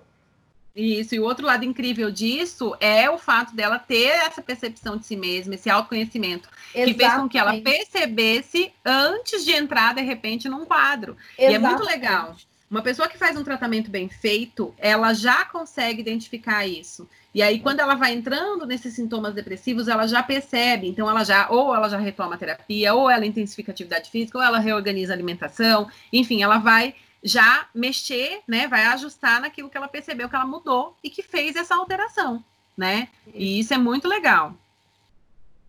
[0.76, 5.06] Isso, e o outro lado incrível disso é o fato dela ter essa percepção de
[5.06, 6.94] si mesma, esse autoconhecimento, Exatamente.
[6.94, 11.18] que fez com que ela percebesse antes de entrar, de repente, num quadro.
[11.38, 11.52] Exatamente.
[11.52, 12.36] E é muito legal.
[12.70, 17.09] Uma pessoa que faz um tratamento bem feito, ela já consegue identificar isso.
[17.34, 20.88] E aí, quando ela vai entrando nesses sintomas depressivos, ela já percebe.
[20.88, 24.38] Então, ela já, ou ela já retoma a terapia, ou ela intensifica a atividade física,
[24.38, 25.89] ou ela reorganiza a alimentação.
[26.13, 26.93] Enfim, ela vai
[27.24, 28.67] já mexer, né?
[28.67, 32.43] Vai ajustar naquilo que ela percebeu que ela mudou e que fez essa alteração,
[32.78, 33.09] né?
[33.34, 34.55] E isso é muito legal.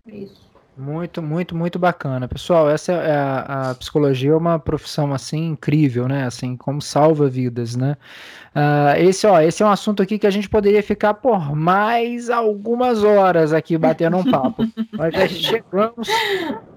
[0.06, 0.49] Isso.
[0.76, 2.26] Muito, muito, muito bacana.
[2.26, 6.24] Pessoal, essa é a, a, psicologia é uma profissão assim incrível, né?
[6.24, 7.96] Assim, como salva vidas, né?
[8.54, 12.30] Uh, esse, ó, esse é um assunto aqui que a gente poderia ficar por mais
[12.30, 14.64] algumas horas aqui batendo um papo.
[14.92, 16.08] Nós já chegamos,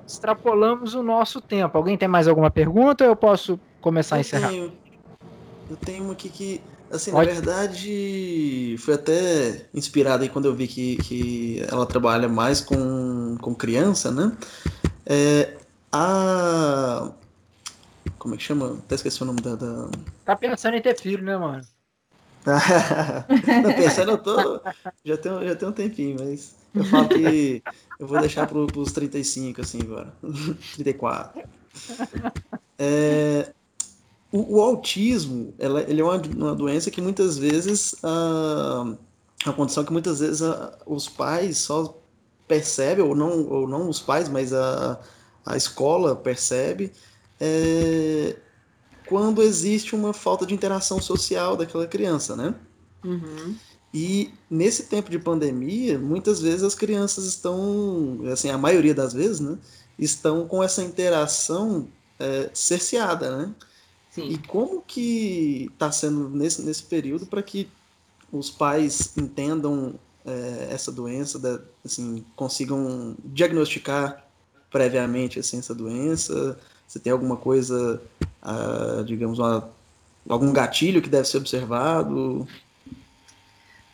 [0.05, 1.77] extrapolamos o nosso tempo.
[1.77, 4.49] Alguém tem mais alguma pergunta ou eu posso começar eu a encerrar?
[4.49, 4.73] Tenho,
[5.69, 6.61] eu tenho uma aqui que
[6.93, 12.61] Assim, na verdade, foi até inspirado aí quando eu vi que, que ela trabalha mais
[12.61, 14.31] com, com criança, né?
[15.03, 15.57] É,
[15.91, 17.11] a.
[18.19, 18.77] Como é que chama?
[18.85, 19.55] Até esqueci o nome da.
[19.55, 19.89] da...
[20.23, 21.63] Tá pensando em ter filho, né, mano?
[22.45, 24.61] Não, pensando, eu tô.
[25.03, 27.63] Já tenho, já tenho um tempinho, mas eu falo que
[27.99, 30.13] eu vou deixar pro, pros 35, assim, agora.
[30.75, 31.41] 34.
[32.77, 33.51] É,
[34.33, 38.97] o, o autismo, ela, ele é uma, uma, doença que muitas vezes, uh,
[39.45, 41.95] a condição que muitas vezes uh, os pais só
[42.47, 44.99] percebem, ou não, ou não os pais, mas a,
[45.45, 46.91] a escola percebe,
[47.39, 48.35] é,
[49.07, 52.55] quando existe uma falta de interação social daquela criança, né?
[53.03, 53.55] Uhum.
[53.93, 59.39] E nesse tempo de pandemia, muitas vezes as crianças estão, assim, a maioria das vezes,
[59.39, 59.59] né,
[59.99, 61.87] estão com essa interação
[62.19, 63.53] é, cerceada, né?
[64.13, 64.27] Sim.
[64.27, 67.67] E como que está sendo nesse, nesse período para que
[68.31, 74.23] os pais entendam é, essa doença, da, assim, consigam diagnosticar
[74.69, 76.59] previamente assim, essa doença?
[76.87, 77.99] Você tem alguma coisa,
[78.39, 79.67] ah, digamos, uma,
[80.29, 82.47] algum gatilho que deve ser observado?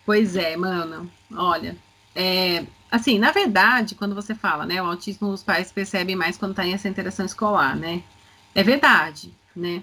[0.06, 1.10] Pois é, mano.
[1.32, 1.78] Olha,
[2.14, 6.52] é, assim, na verdade, quando você fala, né, o autismo os pais percebem mais quando
[6.52, 8.04] está em essa interação escolar, né?
[8.54, 9.82] É verdade, né?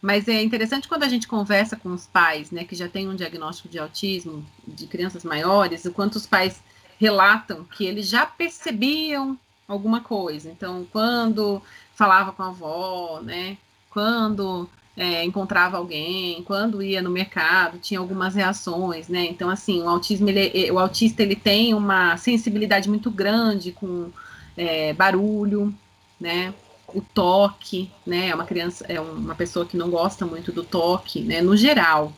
[0.00, 3.16] Mas é interessante quando a gente conversa com os pais, né, que já têm um
[3.16, 6.62] diagnóstico de autismo de crianças maiores, o quanto os pais
[6.98, 10.50] relatam que eles já percebiam alguma coisa.
[10.50, 11.62] Então, quando
[11.94, 13.58] falava com a avó, né?
[13.90, 19.26] Quando é, encontrava alguém, quando ia no mercado, tinha algumas reações, né?
[19.26, 24.10] Então, assim, o autismo, ele, o autista, ele tem uma sensibilidade muito grande com
[24.56, 25.74] é, barulho,
[26.20, 26.54] né?
[26.94, 28.28] O toque, né?
[28.28, 31.42] É uma criança, é uma pessoa que não gosta muito do toque, né?
[31.42, 32.12] No geral.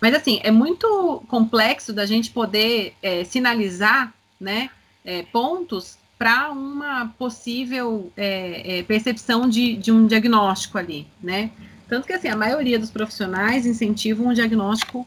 [0.00, 4.70] Mas, assim, é muito complexo da gente poder é, sinalizar, né?
[5.04, 11.50] É, pontos para uma possível é, é, percepção de, de um diagnóstico ali, né?
[11.88, 15.06] Tanto que, assim, a maioria dos profissionais incentivam um diagnóstico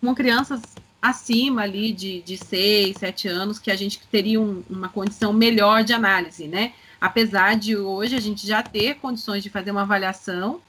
[0.00, 0.62] com crianças
[1.02, 5.84] acima ali de, de 6, 7 anos, que a gente teria um, uma condição melhor
[5.84, 6.72] de análise, né?
[7.06, 10.60] Apesar de hoje a gente já ter condições de fazer uma avaliação,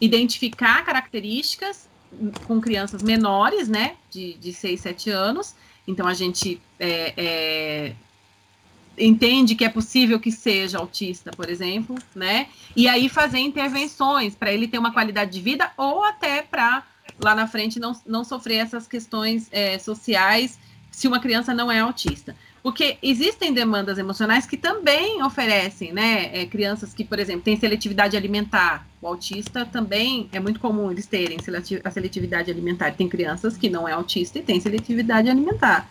[0.00, 1.88] identificar características
[2.44, 5.54] com crianças menores, né, de, de 6, 7 anos,
[5.86, 7.92] então a gente é, é,
[8.98, 12.48] entende que é possível que seja autista, por exemplo, né?
[12.74, 16.82] E aí fazer intervenções para ele ter uma qualidade de vida ou até para
[17.22, 20.58] lá na frente não, não sofrer essas questões é, sociais
[20.90, 22.34] se uma criança não é autista.
[22.66, 26.36] Porque existem demandas emocionais que também oferecem, né?
[26.36, 28.84] É, crianças que, por exemplo, têm seletividade alimentar.
[29.00, 31.38] O autista também é muito comum eles terem
[31.84, 32.90] a seletividade alimentar.
[32.90, 35.88] Tem crianças que não é autista e tem seletividade alimentar.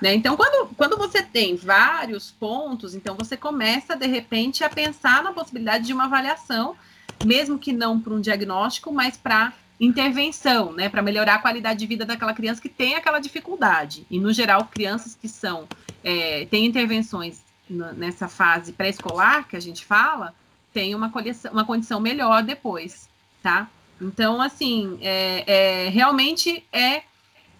[0.00, 0.14] Né?
[0.14, 5.30] Então, quando, quando você tem vários pontos, então você começa, de repente, a pensar na
[5.30, 6.74] possibilidade de uma avaliação,
[7.22, 9.52] mesmo que não para um diagnóstico, mas para
[9.84, 14.06] intervenção, né, para melhorar a qualidade de vida daquela criança que tem aquela dificuldade.
[14.10, 15.68] E, no geral, crianças que são,
[16.02, 20.34] é, têm intervenções nessa fase pré-escolar, que a gente fala,
[20.72, 21.12] tem uma,
[21.50, 23.08] uma condição melhor depois,
[23.42, 23.68] tá?
[24.00, 27.02] Então, assim, é, é realmente é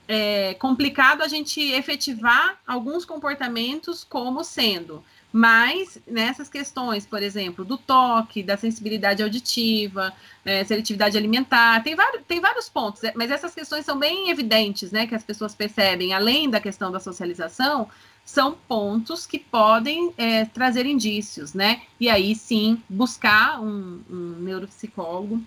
[0.07, 5.03] é complicado a gente efetivar alguns comportamentos como sendo,
[5.37, 10.13] mas nessas questões, por exemplo, do toque, da sensibilidade auditiva,
[10.45, 14.93] é, seletividade alimentar, tem vários, tem vários pontos, é, mas essas questões são bem evidentes,
[14.93, 17.89] né, que as pessoas percebem, além da questão da socialização,
[18.25, 21.83] são pontos que podem é, trazer indícios, né?
[22.01, 25.43] E aí sim buscar um, um neuropsicólogo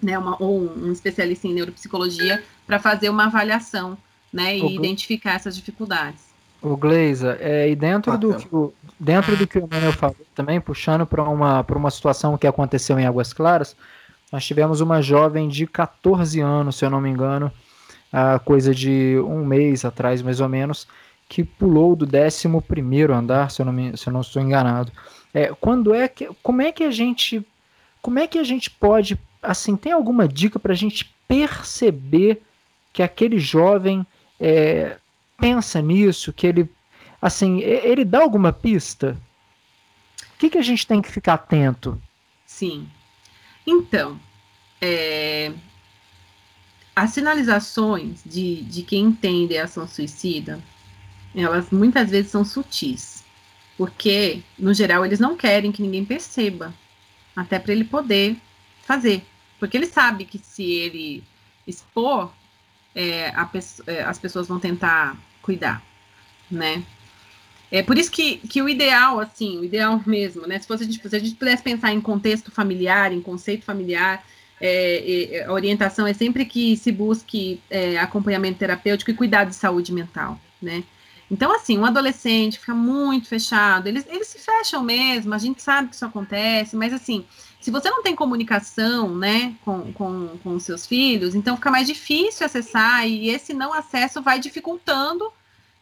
[0.00, 3.98] né, uma, ou um especialista em neuropsicologia, para fazer uma avaliação
[4.32, 6.33] né, e o identificar essas dificuldades.
[6.64, 10.60] O Gleisa, é, e dentro, do, que o, dentro do que o Manuel falou também,
[10.60, 13.76] puxando para uma, uma situação que aconteceu em Águas Claras,
[14.32, 17.52] nós tivemos uma jovem de 14 anos, se eu não me engano,
[18.12, 20.88] a coisa de um mês atrás, mais ou menos,
[21.28, 24.90] que pulou do 11 andar, se eu não, me, se eu não estou enganado.
[25.32, 27.46] É, quando é que, como é que a gente,
[28.00, 32.42] como é que a gente pode assim, tem alguma dica para a gente perceber
[32.92, 34.06] que aquele jovem
[34.40, 34.96] é,
[35.44, 36.70] pensa nisso, que ele,
[37.20, 39.14] assim, ele dá alguma pista?
[40.34, 42.00] O que, que a gente tem que ficar atento?
[42.46, 42.88] Sim.
[43.66, 44.18] Então,
[44.80, 45.52] é,
[46.96, 50.58] as sinalizações de, de quem entende a ação suicida,
[51.34, 53.22] elas muitas vezes são sutis,
[53.76, 56.72] porque, no geral, eles não querem que ninguém perceba,
[57.36, 58.34] até para ele poder
[58.80, 59.22] fazer.
[59.60, 61.22] Porque ele sabe que se ele
[61.66, 62.32] expor,
[62.94, 63.30] é,
[63.86, 65.82] é, as pessoas vão tentar cuidar,
[66.50, 66.82] né?
[67.70, 70.58] É por isso que, que o ideal, assim, o ideal mesmo, né?
[70.58, 74.24] Se, fosse a gente, se a gente pudesse pensar em contexto familiar, em conceito familiar,
[74.60, 79.56] é, é, a orientação é sempre que se busque é, acompanhamento terapêutico e cuidado de
[79.56, 80.84] saúde mental, né?
[81.30, 85.88] Então, assim, um adolescente fica muito fechado, eles, eles se fecham mesmo, a gente sabe
[85.88, 87.24] que isso acontece, mas assim,
[87.64, 91.86] se você não tem comunicação, né, com, com, com os seus filhos, então fica mais
[91.86, 95.32] difícil acessar e esse não acesso vai dificultando,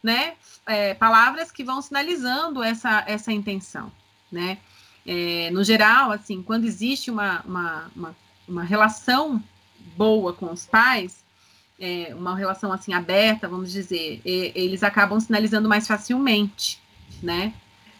[0.00, 0.34] né,
[0.64, 3.90] é, palavras que vão sinalizando essa, essa intenção,
[4.30, 4.58] né.
[5.04, 9.42] É, no geral, assim, quando existe uma, uma, uma, uma relação
[9.96, 11.24] boa com os pais,
[11.80, 16.78] é, uma relação assim aberta, vamos dizer, eles acabam sinalizando mais facilmente,
[17.20, 17.52] né?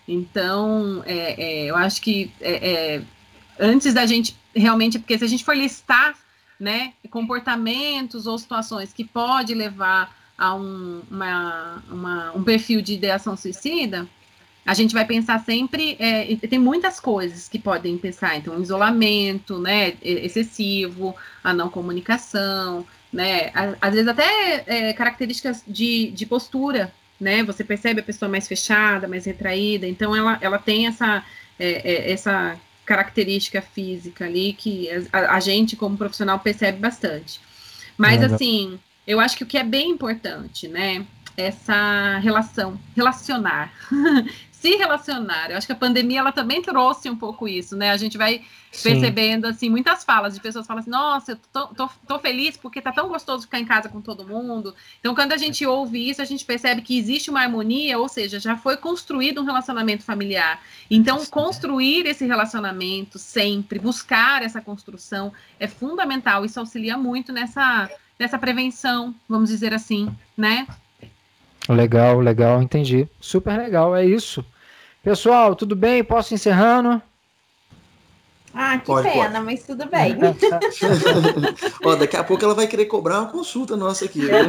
[0.07, 3.03] Então, é, é, eu acho que é,
[3.59, 6.15] antes da gente realmente, porque se a gente for listar,
[6.59, 13.37] né, comportamentos ou situações que pode levar a um, uma, uma, um perfil de ideação
[13.37, 14.09] suicida,
[14.65, 19.95] a gente vai pensar sempre, é, tem muitas coisas que podem pensar, então, isolamento, né,
[20.01, 23.51] excessivo, a não comunicação, né,
[23.81, 29.09] às vezes até é, características de, de postura, né, você percebe a pessoa mais fechada,
[29.09, 31.25] mais retraída, então ela, ela tem essa,
[31.59, 32.57] é, é essa
[32.93, 37.41] característica física ali que a, a, gente, como profissional, percebe bastante.
[37.97, 41.07] Mas, é, assim, eu acho que o que é bem importante, né?
[41.35, 43.73] Essa relação, relacionar,
[44.63, 45.51] se relacionar.
[45.51, 47.91] Eu acho que a pandemia ela também trouxe um pouco isso, né?
[47.91, 48.91] A gente vai Sim.
[48.91, 52.81] percebendo assim muitas falas de pessoas falam assim: "Nossa, eu tô, tô, tô, feliz porque
[52.81, 54.73] tá tão gostoso ficar em casa com todo mundo".
[55.01, 58.39] Então, quando a gente ouve isso, a gente percebe que existe uma harmonia, ou seja,
[58.39, 60.63] já foi construído um relacionamento familiar.
[60.89, 66.45] Então, construir esse relacionamento sempre, buscar essa construção é fundamental.
[66.45, 70.69] Isso auxilia muito nessa nessa prevenção, vamos dizer assim, né?
[71.69, 73.09] Legal, legal, entendi.
[73.21, 74.45] Super legal, é isso.
[75.03, 76.05] Pessoal, tudo bem?
[76.05, 77.03] Posso ir encerrando?
[78.55, 79.45] Ah, que pode, pena, pode.
[79.45, 80.15] mas tudo bem.
[81.83, 84.21] Ó, daqui a pouco ela vai querer cobrar uma consulta nossa aqui.
[84.21, 84.41] Né?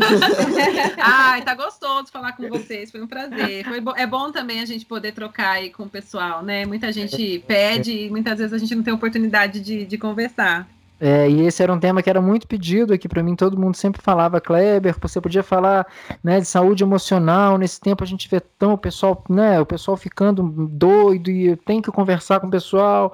[1.00, 3.64] Ai, tá gostoso falar com vocês, foi um prazer.
[3.66, 6.66] Foi bo é bom também a gente poder trocar aí com o pessoal, né?
[6.66, 10.68] Muita gente pede e muitas vezes a gente não tem oportunidade de, de conversar.
[11.00, 13.36] É, e esse era um tema que era muito pedido aqui para mim.
[13.36, 15.86] Todo mundo sempre falava, Kleber, você podia falar
[16.24, 17.58] né, de saúde emocional.
[17.58, 21.82] Nesse tempo a gente vê tão o pessoal, né, o pessoal ficando doido e tem
[21.82, 23.14] que conversar com o pessoal.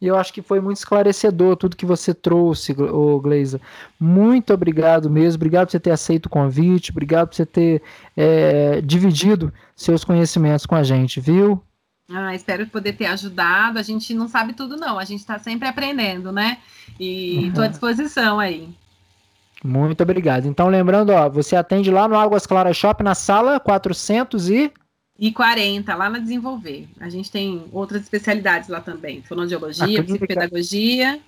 [0.00, 3.60] E eu acho que foi muito esclarecedor tudo que você trouxe, o Gleiza.
[3.98, 5.36] Muito obrigado mesmo.
[5.36, 6.90] Obrigado por você ter aceito o convite.
[6.90, 7.82] Obrigado por você ter
[8.16, 11.62] é, dividido seus conhecimentos com a gente, viu?
[12.12, 13.78] Ah, espero poder ter ajudado.
[13.78, 14.98] A gente não sabe tudo, não.
[14.98, 16.58] A gente está sempre aprendendo, né?
[16.98, 17.68] E estou uhum.
[17.68, 18.68] à disposição aí.
[19.62, 20.46] Muito obrigado.
[20.46, 24.72] Então, lembrando, ó, você atende lá no Águas Claras Shop, na sala 400 e...
[25.18, 26.88] E 40, lá na Desenvolver.
[26.98, 29.22] A gente tem outras especialidades lá também.
[29.22, 31.20] Fonoaudiologia, psicopedagogia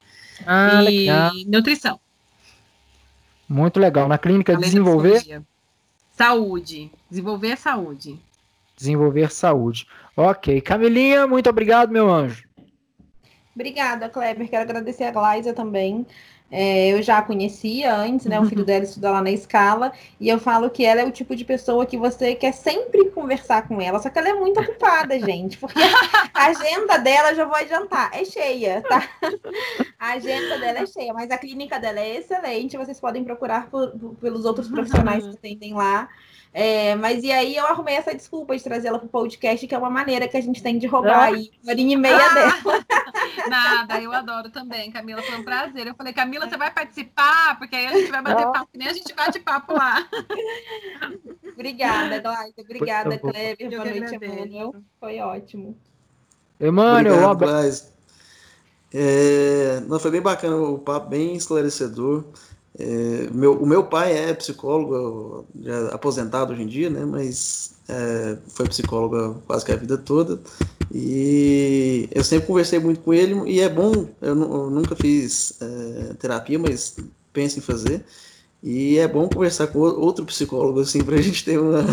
[0.47, 1.33] ah, e legal.
[1.47, 2.01] nutrição.
[3.47, 4.09] Muito legal.
[4.09, 5.43] Na clínica Além Desenvolver...
[6.17, 6.91] Saúde.
[7.11, 8.19] Desenvolver saúde.
[8.83, 9.87] Desenvolver saúde.
[10.17, 10.61] Ok.
[10.61, 12.45] Camilinha, muito obrigado, meu anjo.
[13.55, 14.49] Obrigada, Kleber.
[14.49, 16.05] Quero agradecer a Glaisa também.
[16.55, 18.39] É, eu já a conhecia antes, né?
[18.39, 21.35] O filho dela estuda lá na escala, e eu falo que ela é o tipo
[21.35, 25.19] de pessoa que você quer sempre conversar com ela, só que ela é muito ocupada,
[25.25, 25.81] gente, porque
[26.35, 29.09] a agenda dela, já vou adiantar, é cheia, tá?
[29.99, 33.91] A agenda dela é cheia, mas a clínica dela é excelente, vocês podem procurar por,
[33.93, 36.07] por, pelos outros profissionais que atendem lá.
[36.55, 39.79] É, mas e aí eu arrumei essa desculpa de trazê-la para o podcast, que é
[39.79, 41.25] uma maneira que a gente tem de roubar ah.
[41.25, 42.35] aí uma horinha e meia ah.
[42.35, 42.85] dela.
[43.49, 45.87] Nada, eu adoro também, Camila, foi um prazer.
[45.87, 47.59] Eu falei, Camila, você vai participar?
[47.59, 50.07] Porque aí a gente vai bater papo, que nem a gente bate papo lá.
[51.53, 52.55] Obrigada, Glaucia.
[52.59, 53.71] Obrigada, Kleber.
[53.71, 54.75] Boa noite, Emmanuel.
[54.99, 55.77] Foi ótimo.
[56.61, 57.93] Emmanuel, abraço.
[58.95, 62.25] É, não, foi bem bacana o papo, bem esclarecedor.
[62.79, 67.05] É, meu, o meu pai é psicólogo, já aposentado hoje em dia, né?
[67.05, 70.41] Mas é, foi psicólogo quase que a vida toda.
[70.95, 74.09] E eu sempre conversei muito com ele e é bom.
[74.21, 76.97] Eu, eu nunca fiz é, terapia, mas
[77.33, 78.05] penso em fazer.
[78.63, 81.85] E é bom conversar com outro psicólogo, assim, para a gente ter uma,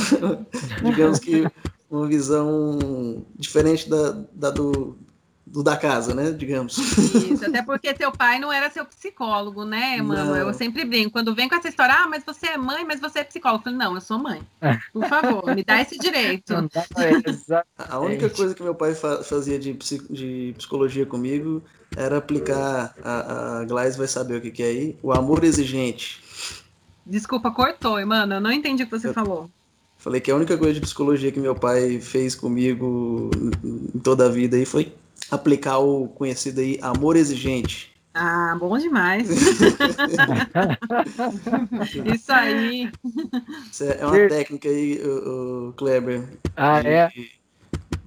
[0.83, 1.43] digamos que,
[1.89, 4.97] uma visão diferente da, da do,
[5.51, 6.31] do da casa, né?
[6.31, 6.77] Digamos.
[6.77, 10.35] Isso, até porque teu pai não era seu psicólogo, né, mano?
[10.35, 11.11] Eu sempre brinco.
[11.11, 13.61] Quando vem com essa história, ah, mas você é mãe, mas você é psicólogo.
[13.61, 14.41] Eu falei, não, eu sou mãe.
[14.93, 16.53] Por favor, me dá esse direito.
[17.77, 19.73] a única coisa que meu pai fazia de,
[20.09, 21.63] de psicologia comigo
[21.95, 22.93] era aplicar.
[23.03, 24.99] A, a Glaise vai saber o que, que é aí.
[25.01, 26.21] O amor exigente.
[27.05, 28.35] Desculpa, cortou, mano.
[28.35, 29.13] Eu não entendi o que você eu...
[29.13, 29.49] falou.
[29.97, 33.29] Falei que a única coisa de psicologia que meu pai fez comigo
[33.61, 34.93] em toda a vida aí foi
[35.29, 37.89] aplicar o conhecido aí amor exigente.
[38.13, 39.29] Ah, bom demais.
[42.05, 42.91] Isso aí.
[43.71, 46.27] Isso é uma técnica aí, o, o Kleber.
[46.55, 47.11] Ah, de, é?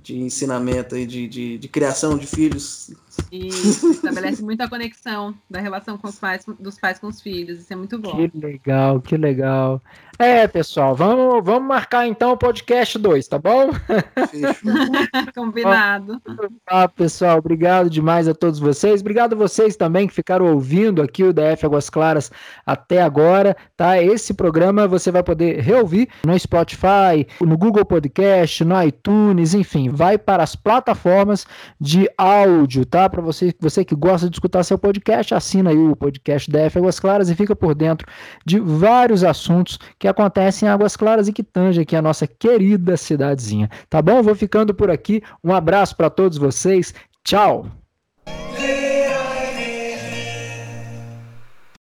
[0.03, 2.91] De ensinamento e de, de, de criação de filhos
[3.31, 7.61] isso, estabelece muita conexão da relação com os pais, dos pais com os filhos.
[7.61, 8.17] Isso é muito bom.
[8.17, 9.81] Que legal, que legal.
[10.19, 13.71] É, pessoal, vamos, vamos marcar então o podcast 2, tá bom?
[15.35, 16.21] Combinado.
[16.67, 19.01] Ah, pessoal, obrigado demais a todos vocês.
[19.01, 22.31] Obrigado a vocês também que ficaram ouvindo aqui o DF Águas Claras
[22.65, 24.01] até agora, tá?
[24.01, 30.19] Esse programa você vai poder reouvir no Spotify, no Google Podcast, no iTunes, enfim, vai
[30.19, 31.47] para as plataformas
[31.81, 33.02] de áudio, tá?
[33.09, 37.01] Para você, você que gosta de escutar seu podcast, assina aí o podcast DF Águas
[37.01, 38.07] Claras e fica por dentro
[38.45, 42.97] de vários assuntos que acontecem em Águas Claras e que tangem aqui a nossa querida
[42.97, 43.71] cidadezinha.
[43.89, 44.23] Tá bom?
[44.23, 45.23] Vou ficando por aqui.
[45.43, 46.95] Um abraço para todos vocês.
[47.25, 47.82] Tchau!